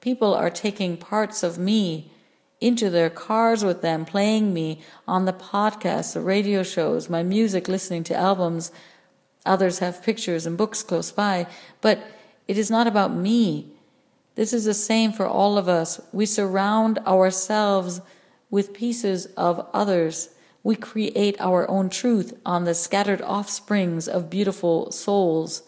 People 0.00 0.34
are 0.34 0.50
taking 0.50 0.96
parts 0.96 1.42
of 1.42 1.58
me 1.58 2.10
into 2.60 2.90
their 2.90 3.10
cars 3.10 3.64
with 3.64 3.82
them, 3.82 4.04
playing 4.04 4.52
me 4.52 4.80
on 5.06 5.24
the 5.24 5.32
podcasts, 5.32 6.14
the 6.14 6.20
radio 6.20 6.62
shows, 6.62 7.08
my 7.08 7.22
music, 7.22 7.68
listening 7.68 8.04
to 8.04 8.16
albums. 8.16 8.72
Others 9.46 9.78
have 9.78 10.02
pictures 10.02 10.46
and 10.46 10.58
books 10.58 10.82
close 10.82 11.12
by, 11.12 11.46
but 11.80 12.00
it 12.48 12.58
is 12.58 12.70
not 12.70 12.86
about 12.86 13.14
me. 13.14 13.70
This 14.34 14.52
is 14.52 14.64
the 14.64 14.74
same 14.74 15.12
for 15.12 15.26
all 15.26 15.58
of 15.58 15.68
us. 15.68 16.00
We 16.12 16.26
surround 16.26 16.98
ourselves 17.00 18.00
with 18.50 18.72
pieces 18.72 19.26
of 19.36 19.66
others. 19.72 20.30
We 20.62 20.76
create 20.76 21.36
our 21.40 21.68
own 21.70 21.90
truth 21.90 22.38
on 22.44 22.64
the 22.64 22.74
scattered 22.74 23.20
offsprings 23.22 24.08
of 24.08 24.30
beautiful 24.30 24.90
souls. 24.90 25.62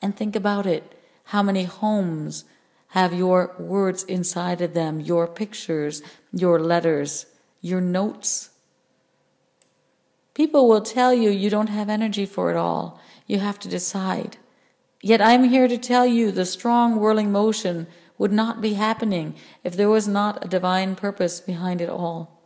And 0.00 0.16
think 0.16 0.36
about 0.36 0.66
it. 0.66 0.92
How 1.24 1.42
many 1.42 1.64
homes 1.64 2.44
have 2.88 3.12
your 3.12 3.54
words 3.58 4.02
inside 4.04 4.60
of 4.60 4.74
them, 4.74 5.00
your 5.00 5.26
pictures, 5.26 6.02
your 6.32 6.58
letters, 6.58 7.26
your 7.60 7.80
notes. 7.80 8.50
People 10.34 10.68
will 10.68 10.82
tell 10.82 11.12
you 11.14 11.30
you 11.30 11.50
don't 11.50 11.68
have 11.68 11.88
energy 11.88 12.26
for 12.26 12.50
it 12.50 12.56
all. 12.56 13.00
You 13.26 13.38
have 13.38 13.58
to 13.60 13.68
decide. 13.68 14.36
Yet 15.02 15.20
I'm 15.20 15.44
here 15.44 15.68
to 15.68 15.78
tell 15.78 16.06
you 16.06 16.30
the 16.30 16.44
strong 16.44 16.96
whirling 16.96 17.32
motion 17.32 17.86
would 18.18 18.32
not 18.32 18.60
be 18.60 18.74
happening 18.74 19.34
if 19.62 19.76
there 19.76 19.88
was 19.88 20.08
not 20.08 20.44
a 20.44 20.48
divine 20.48 20.94
purpose 20.94 21.40
behind 21.40 21.80
it 21.80 21.88
all. 21.88 22.42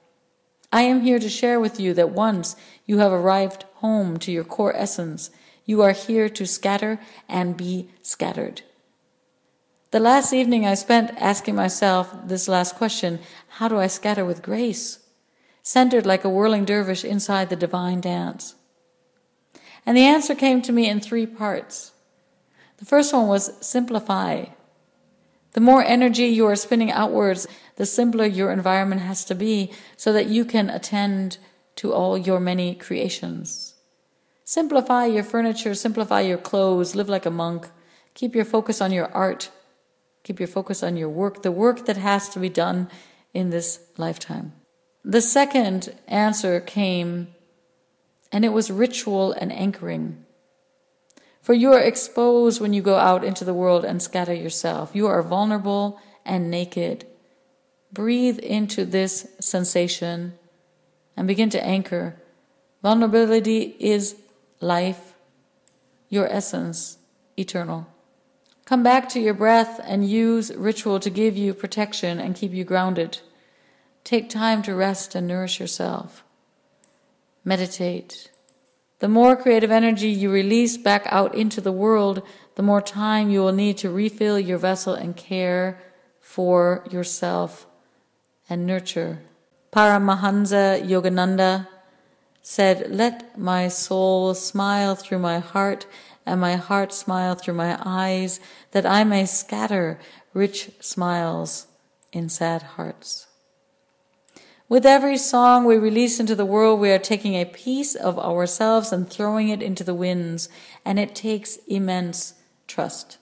I 0.72 0.82
am 0.82 1.00
here 1.00 1.18
to 1.18 1.28
share 1.28 1.58
with 1.58 1.80
you 1.80 1.94
that 1.94 2.10
once 2.10 2.54
you 2.86 2.98
have 2.98 3.12
arrived 3.12 3.64
home 3.74 4.18
to 4.18 4.30
your 4.30 4.44
core 4.44 4.74
essence, 4.76 5.30
you 5.64 5.82
are 5.82 5.92
here 5.92 6.28
to 6.28 6.46
scatter 6.46 7.00
and 7.28 7.56
be 7.56 7.90
scattered. 8.02 8.62
The 9.92 9.98
last 9.98 10.32
evening 10.32 10.64
I 10.64 10.74
spent 10.74 11.10
asking 11.18 11.56
myself 11.56 12.14
this 12.24 12.46
last 12.46 12.76
question 12.76 13.18
how 13.58 13.66
do 13.66 13.76
I 13.78 13.88
scatter 13.88 14.24
with 14.24 14.40
grace? 14.40 15.00
Centered 15.64 16.06
like 16.06 16.24
a 16.24 16.28
whirling 16.28 16.64
dervish 16.64 17.04
inside 17.04 17.50
the 17.50 17.56
divine 17.56 18.00
dance. 18.00 18.54
And 19.84 19.96
the 19.96 20.04
answer 20.04 20.36
came 20.36 20.62
to 20.62 20.72
me 20.72 20.88
in 20.88 21.00
three 21.00 21.26
parts. 21.26 21.90
The 22.76 22.84
first 22.84 23.12
one 23.12 23.26
was 23.26 23.52
simplify. 23.66 24.44
The 25.54 25.60
more 25.60 25.82
energy 25.82 26.26
you 26.26 26.46
are 26.46 26.54
spinning 26.54 26.92
outwards, 26.92 27.48
the 27.74 27.84
simpler 27.84 28.26
your 28.26 28.52
environment 28.52 29.00
has 29.00 29.24
to 29.24 29.34
be 29.34 29.72
so 29.96 30.12
that 30.12 30.28
you 30.28 30.44
can 30.44 30.70
attend 30.70 31.38
to 31.76 31.92
all 31.92 32.16
your 32.16 32.38
many 32.38 32.76
creations. 32.76 33.74
Simplify 34.44 35.06
your 35.06 35.24
furniture, 35.24 35.74
simplify 35.74 36.20
your 36.20 36.38
clothes, 36.38 36.94
live 36.94 37.08
like 37.08 37.26
a 37.26 37.30
monk, 37.30 37.68
keep 38.14 38.36
your 38.36 38.44
focus 38.44 38.80
on 38.80 38.92
your 38.92 39.12
art 39.12 39.50
Keep 40.22 40.40
your 40.40 40.48
focus 40.48 40.82
on 40.82 40.96
your 40.96 41.08
work, 41.08 41.42
the 41.42 41.52
work 41.52 41.86
that 41.86 41.96
has 41.96 42.28
to 42.30 42.38
be 42.38 42.48
done 42.48 42.88
in 43.32 43.50
this 43.50 43.80
lifetime. 43.96 44.52
The 45.04 45.22
second 45.22 45.94
answer 46.06 46.60
came, 46.60 47.28
and 48.30 48.44
it 48.44 48.50
was 48.50 48.70
ritual 48.70 49.32
and 49.32 49.50
anchoring. 49.52 50.24
For 51.40 51.54
you 51.54 51.72
are 51.72 51.80
exposed 51.80 52.60
when 52.60 52.74
you 52.74 52.82
go 52.82 52.96
out 52.96 53.24
into 53.24 53.44
the 53.44 53.54
world 53.54 53.84
and 53.84 54.02
scatter 54.02 54.34
yourself. 54.34 54.90
You 54.92 55.06
are 55.06 55.22
vulnerable 55.22 55.98
and 56.24 56.50
naked. 56.50 57.06
Breathe 57.92 58.38
into 58.38 58.84
this 58.84 59.26
sensation 59.40 60.38
and 61.16 61.26
begin 61.26 61.48
to 61.50 61.64
anchor. 61.64 62.16
Vulnerability 62.82 63.74
is 63.80 64.16
life, 64.60 65.14
your 66.08 66.26
essence, 66.26 66.98
eternal. 67.38 67.86
Come 68.70 68.84
back 68.84 69.08
to 69.08 69.20
your 69.20 69.34
breath 69.34 69.80
and 69.82 70.08
use 70.08 70.54
ritual 70.54 71.00
to 71.00 71.10
give 71.10 71.36
you 71.36 71.54
protection 71.54 72.20
and 72.20 72.36
keep 72.36 72.52
you 72.52 72.62
grounded. 72.62 73.18
Take 74.04 74.30
time 74.30 74.62
to 74.62 74.76
rest 74.76 75.16
and 75.16 75.26
nourish 75.26 75.58
yourself. 75.58 76.22
Meditate. 77.44 78.30
The 79.00 79.08
more 79.08 79.34
creative 79.34 79.72
energy 79.72 80.08
you 80.08 80.30
release 80.30 80.76
back 80.76 81.02
out 81.06 81.34
into 81.34 81.60
the 81.60 81.72
world, 81.72 82.22
the 82.54 82.62
more 82.62 82.80
time 82.80 83.28
you 83.28 83.40
will 83.40 83.50
need 83.50 83.76
to 83.78 83.90
refill 83.90 84.38
your 84.38 84.58
vessel 84.58 84.94
and 84.94 85.16
care 85.16 85.82
for 86.20 86.86
yourself 86.88 87.66
and 88.48 88.66
nurture. 88.66 89.18
Paramahansa 89.72 90.80
Yogananda 90.88 91.66
said, 92.40 92.88
Let 92.88 93.36
my 93.36 93.66
soul 93.66 94.32
smile 94.34 94.94
through 94.94 95.18
my 95.18 95.40
heart 95.40 95.86
and 96.26 96.40
my 96.40 96.56
heart 96.56 96.92
smile 96.92 97.34
through 97.34 97.54
my 97.54 97.80
eyes, 97.84 98.40
that 98.72 98.86
I 98.86 99.04
may 99.04 99.26
scatter 99.26 99.98
rich 100.32 100.70
smiles 100.80 101.66
in 102.12 102.28
sad 102.28 102.62
hearts. 102.62 103.26
With 104.68 104.86
every 104.86 105.16
song 105.16 105.64
we 105.64 105.76
release 105.76 106.20
into 106.20 106.36
the 106.36 106.46
world, 106.46 106.78
we 106.78 106.92
are 106.92 106.98
taking 106.98 107.34
a 107.34 107.44
piece 107.44 107.96
of 107.96 108.18
ourselves 108.18 108.92
and 108.92 109.10
throwing 109.10 109.48
it 109.48 109.62
into 109.62 109.82
the 109.82 109.94
winds, 109.94 110.48
and 110.84 110.98
it 110.98 111.14
takes 111.14 111.56
immense 111.66 112.34
trust. 112.68 113.18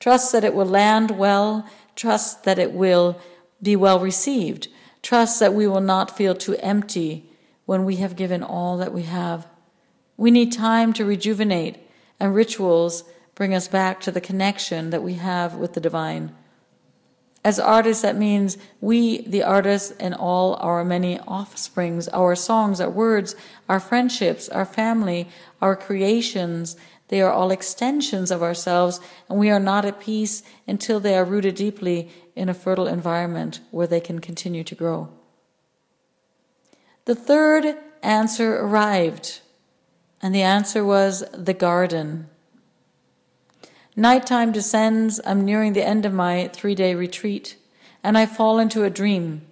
Trust 0.00 0.32
that 0.32 0.42
it 0.42 0.54
will 0.54 0.66
land 0.66 1.12
well, 1.12 1.68
trust 1.94 2.44
that 2.44 2.58
it 2.58 2.72
will 2.72 3.20
be 3.62 3.76
well 3.76 4.00
received, 4.00 4.68
trust 5.02 5.38
that 5.38 5.54
we 5.54 5.66
will 5.66 5.80
not 5.80 6.16
feel 6.16 6.34
too 6.34 6.56
empty 6.56 7.30
when 7.64 7.84
we 7.84 7.96
have 7.96 8.16
given 8.16 8.42
all 8.42 8.76
that 8.78 8.92
we 8.92 9.02
have. 9.02 9.46
We 10.16 10.32
need 10.32 10.50
time 10.50 10.92
to 10.94 11.04
rejuvenate 11.04 11.78
and 12.20 12.34
rituals 12.34 13.04
bring 13.34 13.54
us 13.54 13.68
back 13.68 14.00
to 14.00 14.10
the 14.10 14.20
connection 14.20 14.90
that 14.90 15.02
we 15.02 15.14
have 15.14 15.54
with 15.54 15.74
the 15.74 15.80
divine. 15.80 16.34
As 17.44 17.60
artists, 17.60 18.02
that 18.02 18.16
means 18.16 18.58
we, 18.80 19.22
the 19.22 19.44
artists, 19.44 19.92
and 20.00 20.14
all 20.14 20.56
our 20.56 20.84
many 20.84 21.20
offsprings, 21.20 22.08
our 22.08 22.34
songs, 22.34 22.80
our 22.80 22.90
words, 22.90 23.36
our 23.68 23.78
friendships, 23.78 24.48
our 24.48 24.64
family, 24.64 25.28
our 25.62 25.76
creations, 25.76 26.76
they 27.08 27.22
are 27.22 27.32
all 27.32 27.50
extensions 27.50 28.30
of 28.30 28.42
ourselves, 28.42 29.00
and 29.28 29.38
we 29.38 29.50
are 29.50 29.60
not 29.60 29.84
at 29.84 30.00
peace 30.00 30.42
until 30.66 31.00
they 31.00 31.16
are 31.16 31.24
rooted 31.24 31.54
deeply 31.54 32.10
in 32.36 32.48
a 32.48 32.54
fertile 32.54 32.86
environment 32.86 33.60
where 33.70 33.86
they 33.86 34.00
can 34.00 34.18
continue 34.18 34.64
to 34.64 34.74
grow. 34.74 35.08
The 37.06 37.14
third 37.14 37.76
answer 38.02 38.58
arrived 38.58 39.40
and 40.22 40.34
the 40.34 40.42
answer 40.42 40.84
was 40.84 41.24
the 41.32 41.54
garden. 41.54 42.28
Nighttime 43.96 44.52
descends, 44.52 45.20
I'm 45.24 45.44
nearing 45.44 45.72
the 45.72 45.86
end 45.86 46.06
of 46.06 46.12
my 46.12 46.48
three 46.52 46.74
day 46.74 46.94
retreat, 46.94 47.56
and 48.02 48.16
I 48.16 48.26
fall 48.26 48.58
into 48.58 48.84
a 48.84 48.90
dream. 48.90 49.42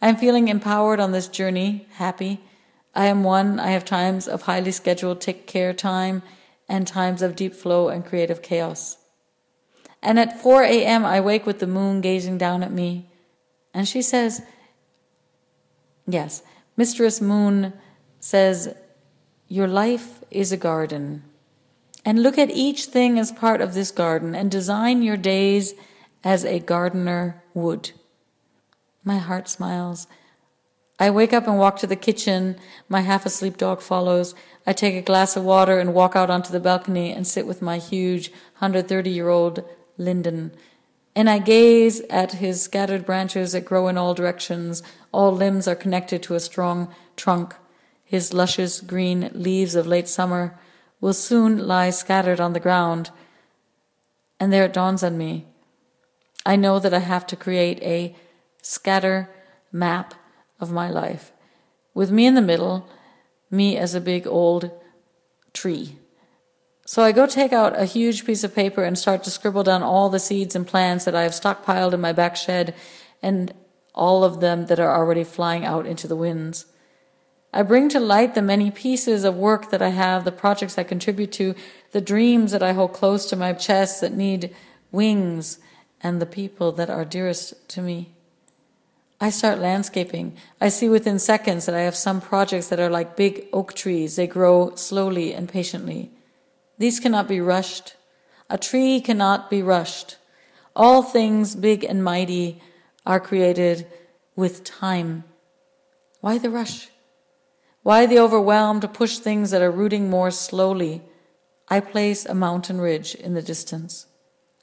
I'm 0.00 0.16
feeling 0.16 0.48
empowered 0.48 0.98
on 0.98 1.12
this 1.12 1.28
journey, 1.28 1.86
happy. 1.94 2.40
I 2.94 3.06
am 3.06 3.22
one, 3.22 3.60
I 3.60 3.70
have 3.72 3.84
times 3.84 4.26
of 4.26 4.42
highly 4.42 4.72
scheduled 4.72 5.20
take 5.20 5.46
care 5.46 5.72
time 5.72 6.22
and 6.68 6.86
times 6.86 7.20
of 7.20 7.36
deep 7.36 7.54
flow 7.54 7.88
and 7.88 8.04
creative 8.04 8.40
chaos. 8.40 8.96
And 10.02 10.18
at 10.18 10.40
4 10.40 10.62
a.m., 10.62 11.04
I 11.04 11.20
wake 11.20 11.44
with 11.44 11.58
the 11.58 11.66
moon 11.66 12.00
gazing 12.00 12.38
down 12.38 12.62
at 12.62 12.72
me. 12.72 13.10
And 13.74 13.86
she 13.86 14.00
says, 14.00 14.42
Yes, 16.06 16.42
Mistress 16.76 17.20
Moon 17.20 17.74
says, 18.18 18.74
your 19.50 19.66
life 19.66 20.22
is 20.30 20.52
a 20.52 20.56
garden. 20.56 21.24
And 22.04 22.22
look 22.22 22.38
at 22.38 22.50
each 22.50 22.84
thing 22.84 23.18
as 23.18 23.32
part 23.32 23.60
of 23.60 23.74
this 23.74 23.90
garden 23.90 24.34
and 24.34 24.48
design 24.48 25.02
your 25.02 25.16
days 25.16 25.74
as 26.22 26.44
a 26.44 26.60
gardener 26.60 27.42
would. 27.52 27.90
My 29.02 29.18
heart 29.18 29.48
smiles. 29.48 30.06
I 31.00 31.10
wake 31.10 31.32
up 31.32 31.48
and 31.48 31.58
walk 31.58 31.78
to 31.78 31.88
the 31.88 31.96
kitchen. 31.96 32.56
My 32.88 33.00
half 33.00 33.26
asleep 33.26 33.56
dog 33.56 33.80
follows. 33.80 34.36
I 34.68 34.72
take 34.72 34.94
a 34.94 35.02
glass 35.02 35.36
of 35.36 35.44
water 35.44 35.80
and 35.80 35.94
walk 35.94 36.14
out 36.14 36.30
onto 36.30 36.52
the 36.52 36.60
balcony 36.60 37.12
and 37.12 37.26
sit 37.26 37.44
with 37.44 37.60
my 37.60 37.78
huge 37.78 38.30
130 38.58 39.10
year 39.10 39.30
old 39.30 39.64
linden. 39.98 40.52
And 41.16 41.28
I 41.28 41.40
gaze 41.40 42.02
at 42.02 42.34
his 42.34 42.62
scattered 42.62 43.04
branches 43.04 43.50
that 43.50 43.64
grow 43.64 43.88
in 43.88 43.98
all 43.98 44.14
directions. 44.14 44.84
All 45.10 45.34
limbs 45.34 45.66
are 45.66 45.74
connected 45.74 46.22
to 46.22 46.36
a 46.36 46.40
strong 46.40 46.94
trunk. 47.16 47.56
His 48.10 48.32
luscious 48.32 48.80
green 48.80 49.30
leaves 49.34 49.76
of 49.76 49.86
late 49.86 50.08
summer 50.08 50.58
will 51.00 51.12
soon 51.12 51.68
lie 51.68 51.90
scattered 51.90 52.40
on 52.40 52.54
the 52.54 52.58
ground. 52.58 53.12
And 54.40 54.52
there 54.52 54.64
it 54.64 54.72
dawns 54.72 55.04
on 55.04 55.16
me. 55.16 55.46
I 56.44 56.56
know 56.56 56.80
that 56.80 56.92
I 56.92 56.98
have 56.98 57.24
to 57.28 57.36
create 57.36 57.80
a 57.84 58.16
scatter 58.62 59.30
map 59.70 60.14
of 60.58 60.72
my 60.72 60.90
life 60.90 61.30
with 61.94 62.10
me 62.10 62.26
in 62.26 62.34
the 62.34 62.42
middle, 62.42 62.88
me 63.48 63.76
as 63.76 63.94
a 63.94 64.00
big 64.00 64.26
old 64.26 64.72
tree. 65.52 65.96
So 66.86 67.04
I 67.04 67.12
go 67.12 67.28
take 67.28 67.52
out 67.52 67.78
a 67.78 67.84
huge 67.84 68.26
piece 68.26 68.42
of 68.42 68.56
paper 68.56 68.82
and 68.82 68.98
start 68.98 69.22
to 69.22 69.30
scribble 69.30 69.62
down 69.62 69.84
all 69.84 70.08
the 70.08 70.18
seeds 70.18 70.56
and 70.56 70.66
plants 70.66 71.04
that 71.04 71.14
I 71.14 71.22
have 71.22 71.30
stockpiled 71.30 71.92
in 71.92 72.00
my 72.00 72.12
back 72.12 72.34
shed 72.34 72.74
and 73.22 73.54
all 73.94 74.24
of 74.24 74.40
them 74.40 74.66
that 74.66 74.80
are 74.80 74.96
already 74.96 75.22
flying 75.22 75.64
out 75.64 75.86
into 75.86 76.08
the 76.08 76.16
winds. 76.16 76.66
I 77.52 77.62
bring 77.62 77.88
to 77.90 78.00
light 78.00 78.34
the 78.34 78.42
many 78.42 78.70
pieces 78.70 79.24
of 79.24 79.36
work 79.36 79.70
that 79.70 79.82
I 79.82 79.88
have, 79.88 80.24
the 80.24 80.32
projects 80.32 80.78
I 80.78 80.84
contribute 80.84 81.32
to, 81.32 81.54
the 81.90 82.00
dreams 82.00 82.52
that 82.52 82.62
I 82.62 82.72
hold 82.72 82.92
close 82.92 83.26
to 83.26 83.36
my 83.36 83.52
chest 83.52 84.00
that 84.00 84.14
need 84.14 84.54
wings, 84.92 85.58
and 86.02 86.20
the 86.20 86.26
people 86.26 86.72
that 86.72 86.90
are 86.90 87.04
dearest 87.04 87.68
to 87.70 87.82
me. 87.82 88.10
I 89.20 89.28
start 89.28 89.58
landscaping. 89.58 90.36
I 90.60 90.70
see 90.70 90.88
within 90.88 91.18
seconds 91.18 91.66
that 91.66 91.74
I 91.74 91.82
have 91.82 91.96
some 91.96 92.20
projects 92.22 92.68
that 92.68 92.80
are 92.80 92.88
like 92.88 93.16
big 93.16 93.46
oak 93.52 93.74
trees. 93.74 94.16
They 94.16 94.26
grow 94.26 94.74
slowly 94.76 95.34
and 95.34 95.48
patiently. 95.48 96.10
These 96.78 97.00
cannot 97.00 97.28
be 97.28 97.40
rushed. 97.40 97.96
A 98.48 98.56
tree 98.56 99.00
cannot 99.00 99.50
be 99.50 99.62
rushed. 99.62 100.16
All 100.74 101.02
things 101.02 101.54
big 101.54 101.84
and 101.84 102.02
mighty 102.02 102.62
are 103.04 103.20
created 103.20 103.86
with 104.36 104.64
time. 104.64 105.24
Why 106.20 106.38
the 106.38 106.48
rush? 106.48 106.88
Why 107.82 108.04
the 108.04 108.18
overwhelmed 108.18 108.92
push 108.92 109.18
things 109.18 109.50
that 109.52 109.62
are 109.62 109.70
rooting 109.70 110.10
more 110.10 110.30
slowly? 110.30 111.02
I 111.68 111.80
place 111.80 112.26
a 112.26 112.34
mountain 112.34 112.78
ridge 112.78 113.14
in 113.14 113.32
the 113.32 113.40
distance. 113.40 114.06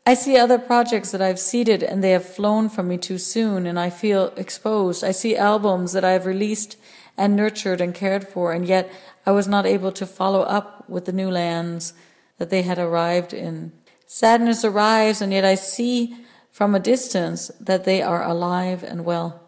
I 0.06 0.14
see 0.14 0.38
other 0.38 0.60
projects 0.60 1.12
that 1.12 1.22
I've 1.22 1.40
seeded 1.40 1.82
and 1.82 2.04
they 2.04 2.12
have 2.12 2.26
flown 2.26 2.70
from 2.70 2.88
me 2.88 2.98
too 2.98 3.18
soon 3.18 3.66
and 3.66 3.80
I 3.80 3.90
feel 3.90 4.28
exposed. 4.38 5.04
I 5.04 5.12
see 5.12 5.36
albums 5.36 5.94
that 5.94 6.06
I've 6.06 6.26
released 6.28 6.78
and 7.18 7.36
nurtured 7.36 7.82
and 7.82 7.94
cared 7.94 8.28
for 8.28 8.54
and 8.54 8.66
yet 8.66 8.90
I 9.26 9.32
was 9.32 9.48
not 9.48 9.66
able 9.66 9.92
to 9.94 10.06
follow 10.06 10.42
up 10.42 10.88
with 10.88 11.06
the 11.06 11.12
new 11.12 11.32
lands 11.32 11.94
that 12.38 12.52
they 12.52 12.62
had 12.62 12.78
arrived 12.78 13.34
in. 13.34 13.74
Sadness 14.06 14.64
arrives 14.64 15.22
and 15.22 15.34
yet 15.34 15.44
I 15.44 15.56
see 15.56 16.16
from 16.52 16.76
a 16.76 16.80
distance 16.80 17.50
that 17.60 17.84
they 17.84 18.02
are 18.02 18.24
alive 18.24 18.84
and 18.84 19.04
well. 19.04 19.47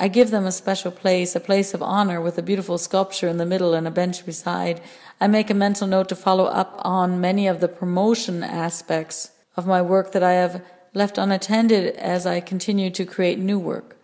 I 0.00 0.08
give 0.08 0.30
them 0.30 0.44
a 0.44 0.52
special 0.52 0.90
place, 0.90 1.36
a 1.36 1.40
place 1.40 1.72
of 1.72 1.82
honor 1.82 2.20
with 2.20 2.36
a 2.36 2.42
beautiful 2.42 2.78
sculpture 2.78 3.28
in 3.28 3.36
the 3.36 3.46
middle 3.46 3.74
and 3.74 3.86
a 3.86 3.92
bench 3.92 4.26
beside. 4.26 4.80
I 5.20 5.28
make 5.28 5.50
a 5.50 5.54
mental 5.54 5.86
note 5.86 6.08
to 6.08 6.16
follow 6.16 6.46
up 6.46 6.74
on 6.84 7.20
many 7.20 7.46
of 7.46 7.60
the 7.60 7.68
promotion 7.68 8.42
aspects 8.42 9.30
of 9.56 9.66
my 9.66 9.80
work 9.80 10.12
that 10.12 10.22
I 10.22 10.32
have 10.32 10.64
left 10.94 11.16
unattended 11.16 11.94
as 11.96 12.26
I 12.26 12.40
continue 12.40 12.90
to 12.90 13.04
create 13.04 13.38
new 13.38 13.58
work. 13.58 13.96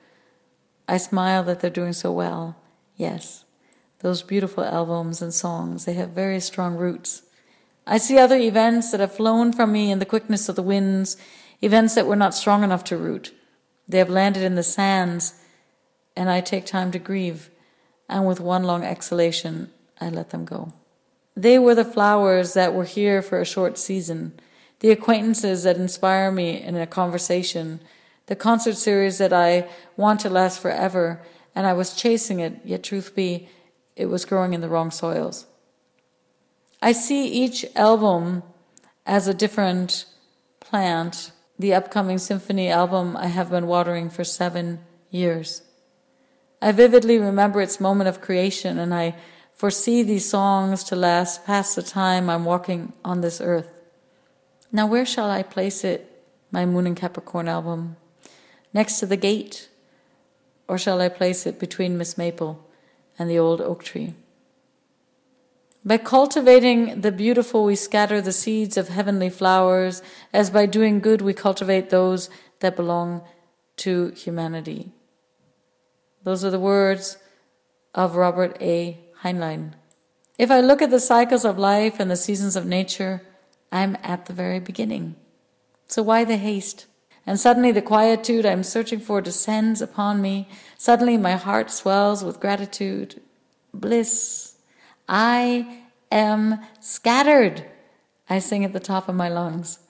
I 0.88 0.96
smile 0.96 1.42
that 1.44 1.60
they're 1.60 1.70
doing 1.70 1.92
so 1.92 2.12
well. 2.12 2.56
Yes, 2.96 3.44
those 3.98 4.22
beautiful 4.22 4.64
albums 4.64 5.20
and 5.20 5.34
songs, 5.34 5.84
they 5.84 5.94
have 5.94 6.10
very 6.10 6.40
strong 6.40 6.76
roots. 6.76 7.22
I 7.86 7.98
see 7.98 8.18
other 8.18 8.36
events 8.36 8.92
that 8.92 9.00
have 9.00 9.14
flown 9.14 9.52
from 9.52 9.72
me 9.72 9.90
in 9.90 9.98
the 9.98 10.06
quickness 10.06 10.48
of 10.48 10.54
the 10.54 10.62
winds, 10.62 11.16
events 11.60 11.96
that 11.96 12.06
were 12.06 12.16
not 12.16 12.34
strong 12.34 12.62
enough 12.62 12.84
to 12.84 12.96
root. 12.96 13.34
They 13.88 13.98
have 13.98 14.10
landed 14.10 14.44
in 14.44 14.54
the 14.54 14.62
sands 14.62 15.39
and 16.20 16.28
I 16.28 16.42
take 16.42 16.66
time 16.66 16.90
to 16.90 16.98
grieve, 16.98 17.48
and 18.06 18.26
with 18.26 18.40
one 18.40 18.64
long 18.64 18.85
exhalation, 18.85 19.70
I 20.02 20.11
let 20.11 20.28
them 20.28 20.44
go. 20.44 20.74
They 21.35 21.59
were 21.59 21.74
the 21.74 21.83
flowers 21.83 22.52
that 22.52 22.74
were 22.74 22.85
here 22.85 23.22
for 23.22 23.40
a 23.40 23.46
short 23.46 23.78
season, 23.78 24.38
the 24.80 24.90
acquaintances 24.90 25.62
that 25.62 25.78
inspire 25.78 26.30
me 26.30 26.61
in 26.61 26.76
a 26.76 26.87
conversation, 26.87 27.80
the 28.26 28.37
concert 28.37 28.76
series 28.76 29.16
that 29.16 29.33
I 29.33 29.66
want 29.96 30.20
to 30.20 30.28
last 30.28 30.61
forever, 30.61 31.22
and 31.54 31.66
I 31.66 31.72
was 31.72 31.96
chasing 31.96 32.38
it, 32.38 32.61
yet 32.66 32.83
truth 32.83 33.14
be, 33.14 33.48
it 33.96 34.11
was 34.11 34.26
growing 34.26 34.52
in 34.52 34.61
the 34.61 34.68
wrong 34.68 34.90
soils. 34.90 35.46
I 36.83 36.92
see 36.92 37.28
each 37.28 37.64
album 37.74 38.42
as 39.06 39.26
a 39.26 39.33
different 39.33 40.04
plant. 40.61 41.33
The 41.59 41.72
upcoming 41.72 42.18
symphony 42.18 42.68
album 42.68 43.16
I 43.16 43.28
have 43.28 43.48
been 43.48 43.66
watering 43.66 44.11
for 44.11 44.22
seven 44.22 44.80
years. 45.09 45.62
I 46.62 46.72
vividly 46.72 47.18
remember 47.18 47.60
its 47.60 47.80
moment 47.80 48.08
of 48.08 48.20
creation, 48.20 48.78
and 48.78 48.94
I 48.94 49.16
foresee 49.54 50.02
these 50.02 50.28
songs 50.28 50.84
to 50.84 50.96
last 50.96 51.46
past 51.46 51.76
the 51.76 51.82
time 51.82 52.28
I'm 52.28 52.44
walking 52.44 52.92
on 53.04 53.20
this 53.20 53.40
earth. 53.40 53.72
Now, 54.70 54.86
where 54.86 55.06
shall 55.06 55.30
I 55.30 55.42
place 55.42 55.84
it, 55.84 56.22
my 56.50 56.66
Moon 56.66 56.86
and 56.86 56.96
Capricorn 56.96 57.48
album? 57.48 57.96
Next 58.72 59.00
to 59.00 59.06
the 59.06 59.16
gate? 59.16 59.68
Or 60.68 60.78
shall 60.78 61.00
I 61.00 61.08
place 61.08 61.46
it 61.46 61.58
between 61.58 61.98
Miss 61.98 62.16
Maple 62.16 62.64
and 63.18 63.28
the 63.28 63.38
old 63.38 63.60
oak 63.60 63.82
tree? 63.82 64.14
By 65.84 65.96
cultivating 65.96 67.00
the 67.00 67.10
beautiful, 67.10 67.64
we 67.64 67.74
scatter 67.74 68.20
the 68.20 68.32
seeds 68.32 68.76
of 68.76 68.88
heavenly 68.88 69.30
flowers, 69.30 70.02
as 70.32 70.50
by 70.50 70.66
doing 70.66 71.00
good, 71.00 71.22
we 71.22 71.32
cultivate 71.32 71.88
those 71.88 72.28
that 72.60 72.76
belong 72.76 73.22
to 73.78 74.10
humanity. 74.10 74.92
Those 76.22 76.44
are 76.44 76.50
the 76.50 76.61
words 76.61 77.16
of 77.94 78.16
Robert 78.16 78.56
A. 78.61 78.98
Heinlein. 79.22 79.72
If 80.38 80.50
I 80.50 80.61
look 80.61 80.83
at 80.83 80.90
the 80.90 81.00
cycles 81.00 81.44
of 81.44 81.59
life 81.59 81.98
and 81.98 82.11
the 82.11 82.16
seasons 82.16 82.56
of 82.56 82.66
nature, 82.66 83.22
I'm 83.72 83.96
at 84.02 84.26
the 84.26 84.33
very 84.33 84.61
beginning. 84.61 85.16
So 85.87 86.02
why 86.02 86.24
the 86.24 86.37
haste? 86.37 86.87
And 87.26 87.38
suddenly 87.38 87.72
the 87.72 87.83
quietude 87.83 88.46
I'm 88.46 88.62
searching 88.62 89.00
for 89.00 89.20
descends 89.20 89.83
upon 89.83 90.22
me. 90.22 90.48
Suddenly 90.78 91.16
my 91.16 91.37
heart 91.37 91.70
swells 91.70 92.24
with 92.24 92.40
gratitude, 92.40 93.20
bliss. 93.72 94.56
I 95.09 95.83
am 96.11 96.61
scattered, 96.80 97.64
I 98.28 98.38
sing 98.38 98.64
at 98.64 98.72
the 98.72 98.80
top 98.80 99.09
of 99.09 99.14
my 99.14 99.28
lungs. 99.28 99.80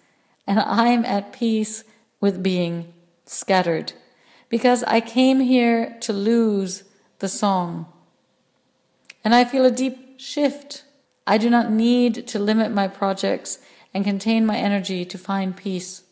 And 0.47 0.59
I'm 0.59 1.05
at 1.05 1.33
peace 1.33 1.85
with 2.21 2.43
being 2.43 2.93
scattered 3.25 3.93
because 4.51 4.83
I 4.85 5.01
came 5.01 5.41
here 5.41 5.97
to 6.01 6.13
lose 6.13 6.85
the 7.21 7.29
song. 7.29 7.87
And 9.25 9.35
I 9.35 9.45
feel 9.45 9.65
a 9.65 9.71
deep 9.71 10.21
shift. 10.21 10.85
I 11.27 11.39
do 11.39 11.49
not 11.49 11.71
need 11.71 12.27
to 12.29 12.39
limit 12.39 12.73
my 12.73 12.89
projects 12.89 13.61
and 13.95 14.05
contain 14.05 14.45
my 14.45 14.57
energy 14.57 15.05
to 15.05 15.17
find 15.17 15.57
peace, 15.57 16.03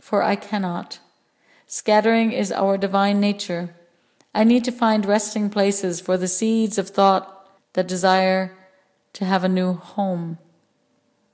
for 0.00 0.22
I 0.22 0.36
cannot. 0.36 1.00
Scattering 1.66 2.32
is 2.32 2.52
our 2.52 2.78
divine 2.78 3.18
nature. 3.18 3.74
I 4.34 4.44
need 4.44 4.64
to 4.64 4.72
find 4.72 5.06
resting 5.06 5.50
places 5.50 6.00
for 6.00 6.16
the 6.16 6.28
seeds 6.28 6.78
of 6.78 6.90
thought 6.90 7.48
that 7.72 7.88
desire 7.88 8.56
to 9.14 9.24
have 9.24 9.44
a 9.44 9.48
new 9.48 9.72
home. 9.72 10.38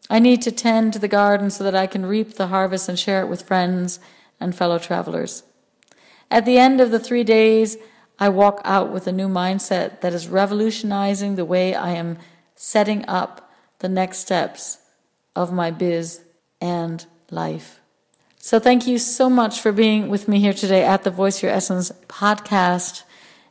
I 0.09 0.20
need 0.20 0.42
to 0.42 0.53
tend 0.53 0.92
to 0.92 0.98
the 0.98 1.09
garden 1.09 1.51
so 1.51 1.64
that 1.64 1.75
I 1.75 1.87
can 1.87 2.07
reap 2.07 2.35
the 2.35 2.48
harvest 2.48 2.88
and 2.88 2.98
share 2.98 3.20
it 3.22 3.29
with 3.29 3.42
friends 3.42 3.98
and 4.38 4.55
fellow 4.55 4.79
travelers. 4.79 5.42
At 6.32 6.46
the 6.46 6.56
end 6.56 6.80
of 6.80 6.90
the 6.90 6.98
three 6.98 7.24
days, 7.24 7.76
I 8.18 8.30
walk 8.30 8.62
out 8.64 8.90
with 8.90 9.06
a 9.06 9.12
new 9.12 9.28
mindset 9.28 10.00
that 10.00 10.14
is 10.14 10.28
revolutionizing 10.28 11.36
the 11.36 11.44
way 11.44 11.74
I 11.74 11.90
am 11.90 12.16
setting 12.54 13.04
up 13.06 13.52
the 13.80 13.90
next 13.90 14.20
steps 14.20 14.78
of 15.36 15.52
my 15.52 15.70
biz 15.70 16.22
and 16.58 17.04
life. 17.30 17.80
So 18.38 18.58
thank 18.58 18.86
you 18.86 18.96
so 18.96 19.28
much 19.28 19.60
for 19.60 19.72
being 19.72 20.08
with 20.08 20.26
me 20.26 20.40
here 20.40 20.54
today 20.54 20.84
at 20.84 21.02
the 21.02 21.10
Voice 21.10 21.42
Your 21.42 21.52
Essence 21.52 21.92
podcast. 22.08 23.02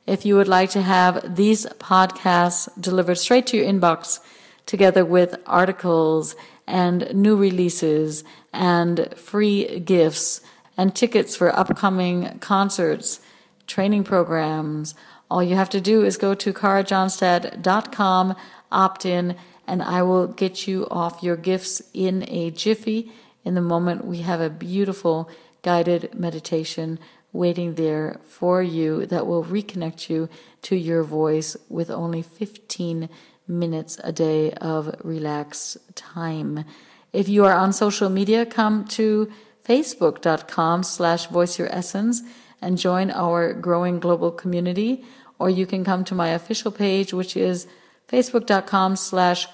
If 0.08 0.26
you 0.26 0.36
would 0.38 0.48
like 0.48 0.72
to 0.72 0.82
have 0.82 1.36
these 1.36 1.68
podcasts 1.78 2.68
delivered 2.82 3.20
straight 3.20 3.46
to 3.48 3.58
your 3.58 3.68
inbox 3.68 4.22
together 4.66 5.06
with 5.06 5.36
articles 5.46 6.36
and 6.66 7.14
new 7.14 7.36
releases 7.36 8.24
and 8.52 9.14
free 9.16 9.80
gifts 9.82 10.42
and 10.78 10.96
tickets 10.96 11.36
for 11.36 11.56
upcoming 11.56 12.40
concerts, 12.40 13.20
training 13.68 14.04
programs. 14.04 14.96
All 15.30 15.44
you 15.44 15.56
have 15.56 15.70
to 15.72 15.82
do 15.82 16.04
is 16.04 16.18
go 16.18 16.34
to 16.34 16.54
karajohnstad.com, 16.54 18.36
opt 18.72 19.06
in, 19.06 19.36
and 19.68 19.82
I 19.82 20.02
will 20.02 20.28
get 20.28 20.68
you 20.68 20.88
off 20.90 21.24
your 21.24 21.38
gifts 21.38 21.82
in 21.94 22.26
a 22.28 22.52
jiffy. 22.52 23.12
In 23.44 23.56
the 23.56 23.62
moment, 23.62 24.06
we 24.06 24.20
have 24.20 24.42
a 24.42 24.50
beautiful 24.50 25.30
guided 25.62 26.14
meditation 26.14 27.00
waiting 27.34 27.76
there 27.76 28.20
for 28.26 28.62
you 28.62 29.06
that 29.06 29.26
will 29.26 29.44
reconnect 29.44 30.10
you 30.10 30.28
to 30.64 30.76
your 30.76 31.04
voice 31.04 31.56
with 31.70 31.90
only 31.90 32.22
15 32.22 33.08
minutes 33.48 34.00
a 34.04 34.12
day 34.12 34.52
of 34.54 34.94
relaxed 35.04 35.78
time. 35.96 36.66
If 37.14 37.28
you 37.30 37.46
are 37.46 37.54
on 37.54 37.74
social 37.74 38.10
media, 38.10 38.46
come 38.46 38.86
to 38.90 39.32
facebook.com 39.68 40.84
slash 40.84 41.28
voice 41.28 41.60
your 41.60 41.74
essence 41.74 42.22
and 42.62 42.78
join 42.78 43.12
our 43.12 43.54
growing 43.54 44.00
global 44.00 44.32
community. 44.32 45.04
Or 45.40 45.50
you 45.50 45.66
can 45.66 45.84
come 45.84 46.04
to 46.06 46.16
my 46.16 46.30
official 46.30 46.72
page, 46.72 47.14
which 47.14 47.36
is 47.36 47.68
facebook.com 48.08 48.96
slash 48.96 49.48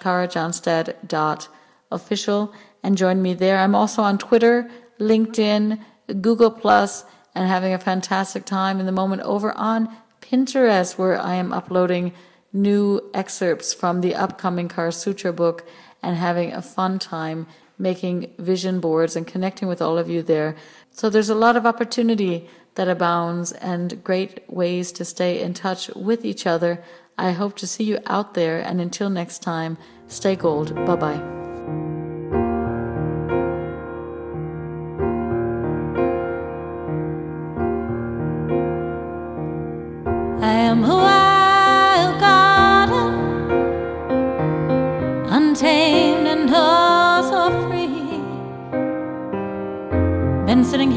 dot 1.08 1.48
official 1.90 2.54
and 2.84 2.98
join 2.98 3.22
me 3.22 3.34
there. 3.34 3.60
I'm 3.60 3.76
also 3.76 4.02
on 4.02 4.18
Twitter, 4.18 4.70
LinkedIn, 5.00 5.80
Google 6.22 6.52
Plus, 6.52 7.06
and 7.34 7.48
having 7.48 7.74
a 7.74 7.80
fantastic 7.80 8.46
time 8.46 8.80
in 8.80 8.86
the 8.86 8.92
moment 8.92 9.22
over 9.22 9.52
on 9.54 9.96
Pinterest, 10.22 10.98
where 10.98 11.20
I 11.20 11.36
am 11.36 11.54
uploading 11.54 12.14
new 12.52 13.10
excerpts 13.14 13.74
from 13.74 14.02
the 14.02 14.16
upcoming 14.16 14.68
Kara 14.68 14.92
Sutra 14.92 15.32
book 15.32 15.68
and 16.02 16.18
having 16.18 16.52
a 16.52 16.62
fun 16.62 17.00
time 17.00 17.48
making 17.78 18.34
vision 18.40 18.80
boards 18.80 19.16
and 19.16 19.28
connecting 19.28 19.68
with 19.68 19.82
all 19.82 19.98
of 19.98 20.10
you 20.10 20.22
there. 20.22 20.56
So 20.92 21.10
there's 21.10 21.30
a 21.30 21.36
lot 21.36 21.56
of 21.56 21.66
opportunity 21.66 22.50
that 22.76 22.88
abounds 22.88 23.52
and 23.54 24.04
great 24.04 24.44
ways 24.50 24.92
to 24.94 25.06
stay 25.06 25.42
in 25.42 25.54
touch 25.54 25.90
with 25.90 26.26
each 26.26 26.46
other. 26.46 26.84
I 27.18 27.32
hope 27.32 27.56
to 27.58 27.68
see 27.68 27.84
you 27.84 28.00
out 28.06 28.34
there. 28.34 28.60
And 28.60 28.80
until 28.80 29.10
next 29.10 29.40
time, 29.40 29.78
stay 30.08 30.36
gold. 30.36 30.74
Bye 30.86 30.96
bye. 30.96 31.37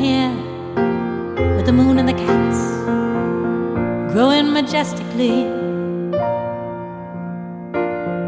Here 0.00 0.34
with 1.56 1.66
the 1.66 1.72
moon 1.72 1.98
and 1.98 2.08
the 2.08 2.14
cats 2.14 2.60
growing 4.10 4.50
majestically. 4.50 5.44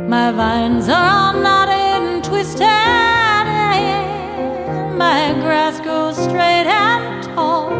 My 0.07 0.33
vines 0.33 0.91
are 0.91 1.07
all 1.15 1.33
knotted 1.45 2.03
and 2.09 2.23
twisted, 2.23 2.61
my 5.07 5.33
grass 5.45 5.81
grows 5.81 6.17
straight 6.17 6.69
and 6.69 7.23
tall. 7.25 7.73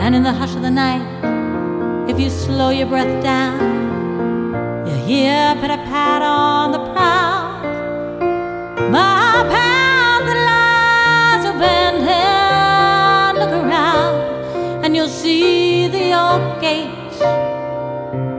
And 0.00 0.14
in 0.16 0.22
the 0.22 0.32
hush 0.32 0.54
of 0.56 0.62
the 0.62 0.70
night, 0.70 1.06
if 2.08 2.18
you 2.18 2.30
slow 2.30 2.70
your 2.70 2.86
breath 2.86 3.22
down, 3.22 3.60
you 4.86 4.94
hear 5.04 5.54
a 5.76 5.80
pat 5.90 6.22
on 6.22 6.72
the 6.72 6.82
prowl. 6.92 7.60
My 8.90 9.67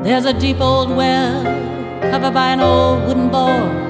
There's 0.09 0.25
a 0.25 0.33
deep 0.33 0.59
old 0.59 0.89
well 0.89 1.43
covered 2.01 2.33
by 2.33 2.53
an 2.53 2.61
old 2.61 3.05
wooden 3.05 3.29
board. 3.29 3.88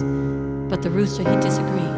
But 0.00 0.82
the 0.82 0.90
rooster 0.90 1.28
he 1.28 1.36
disagreed. 1.36 1.97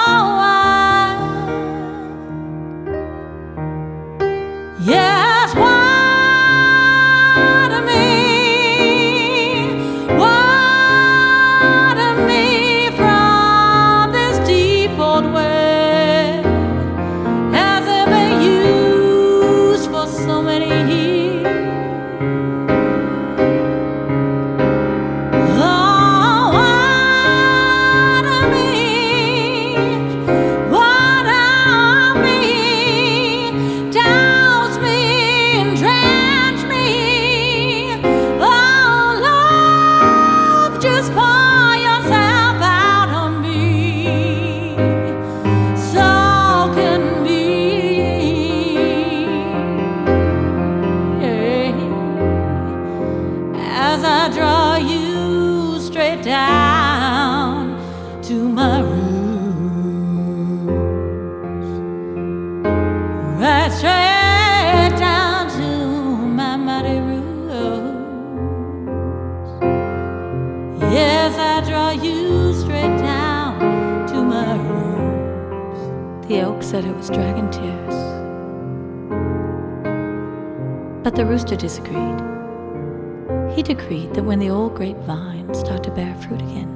He 83.55 83.63
decreed 83.63 84.13
that 84.13 84.23
when 84.23 84.39
the 84.39 84.49
old 84.49 84.75
grapevines 84.75 85.59
start 85.59 85.83
to 85.83 85.91
bear 85.91 86.15
fruit 86.15 86.41
again, 86.41 86.71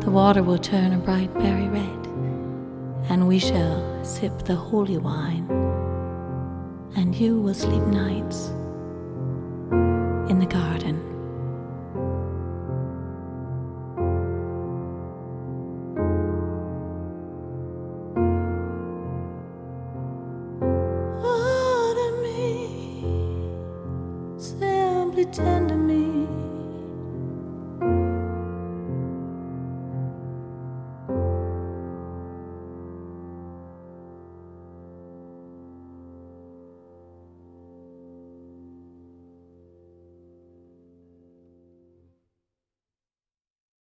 the 0.00 0.10
water 0.10 0.42
will 0.42 0.58
turn 0.58 0.92
a 0.92 0.98
bright 0.98 1.32
berry 1.34 1.68
red, 1.68 2.06
and 3.10 3.28
we 3.28 3.38
shall 3.38 4.04
sip 4.04 4.38
the 4.44 4.56
holy 4.56 4.96
wine, 4.96 5.46
and 6.96 7.14
you 7.14 7.40
will 7.40 7.54
sleep 7.54 7.82
nights 7.84 8.50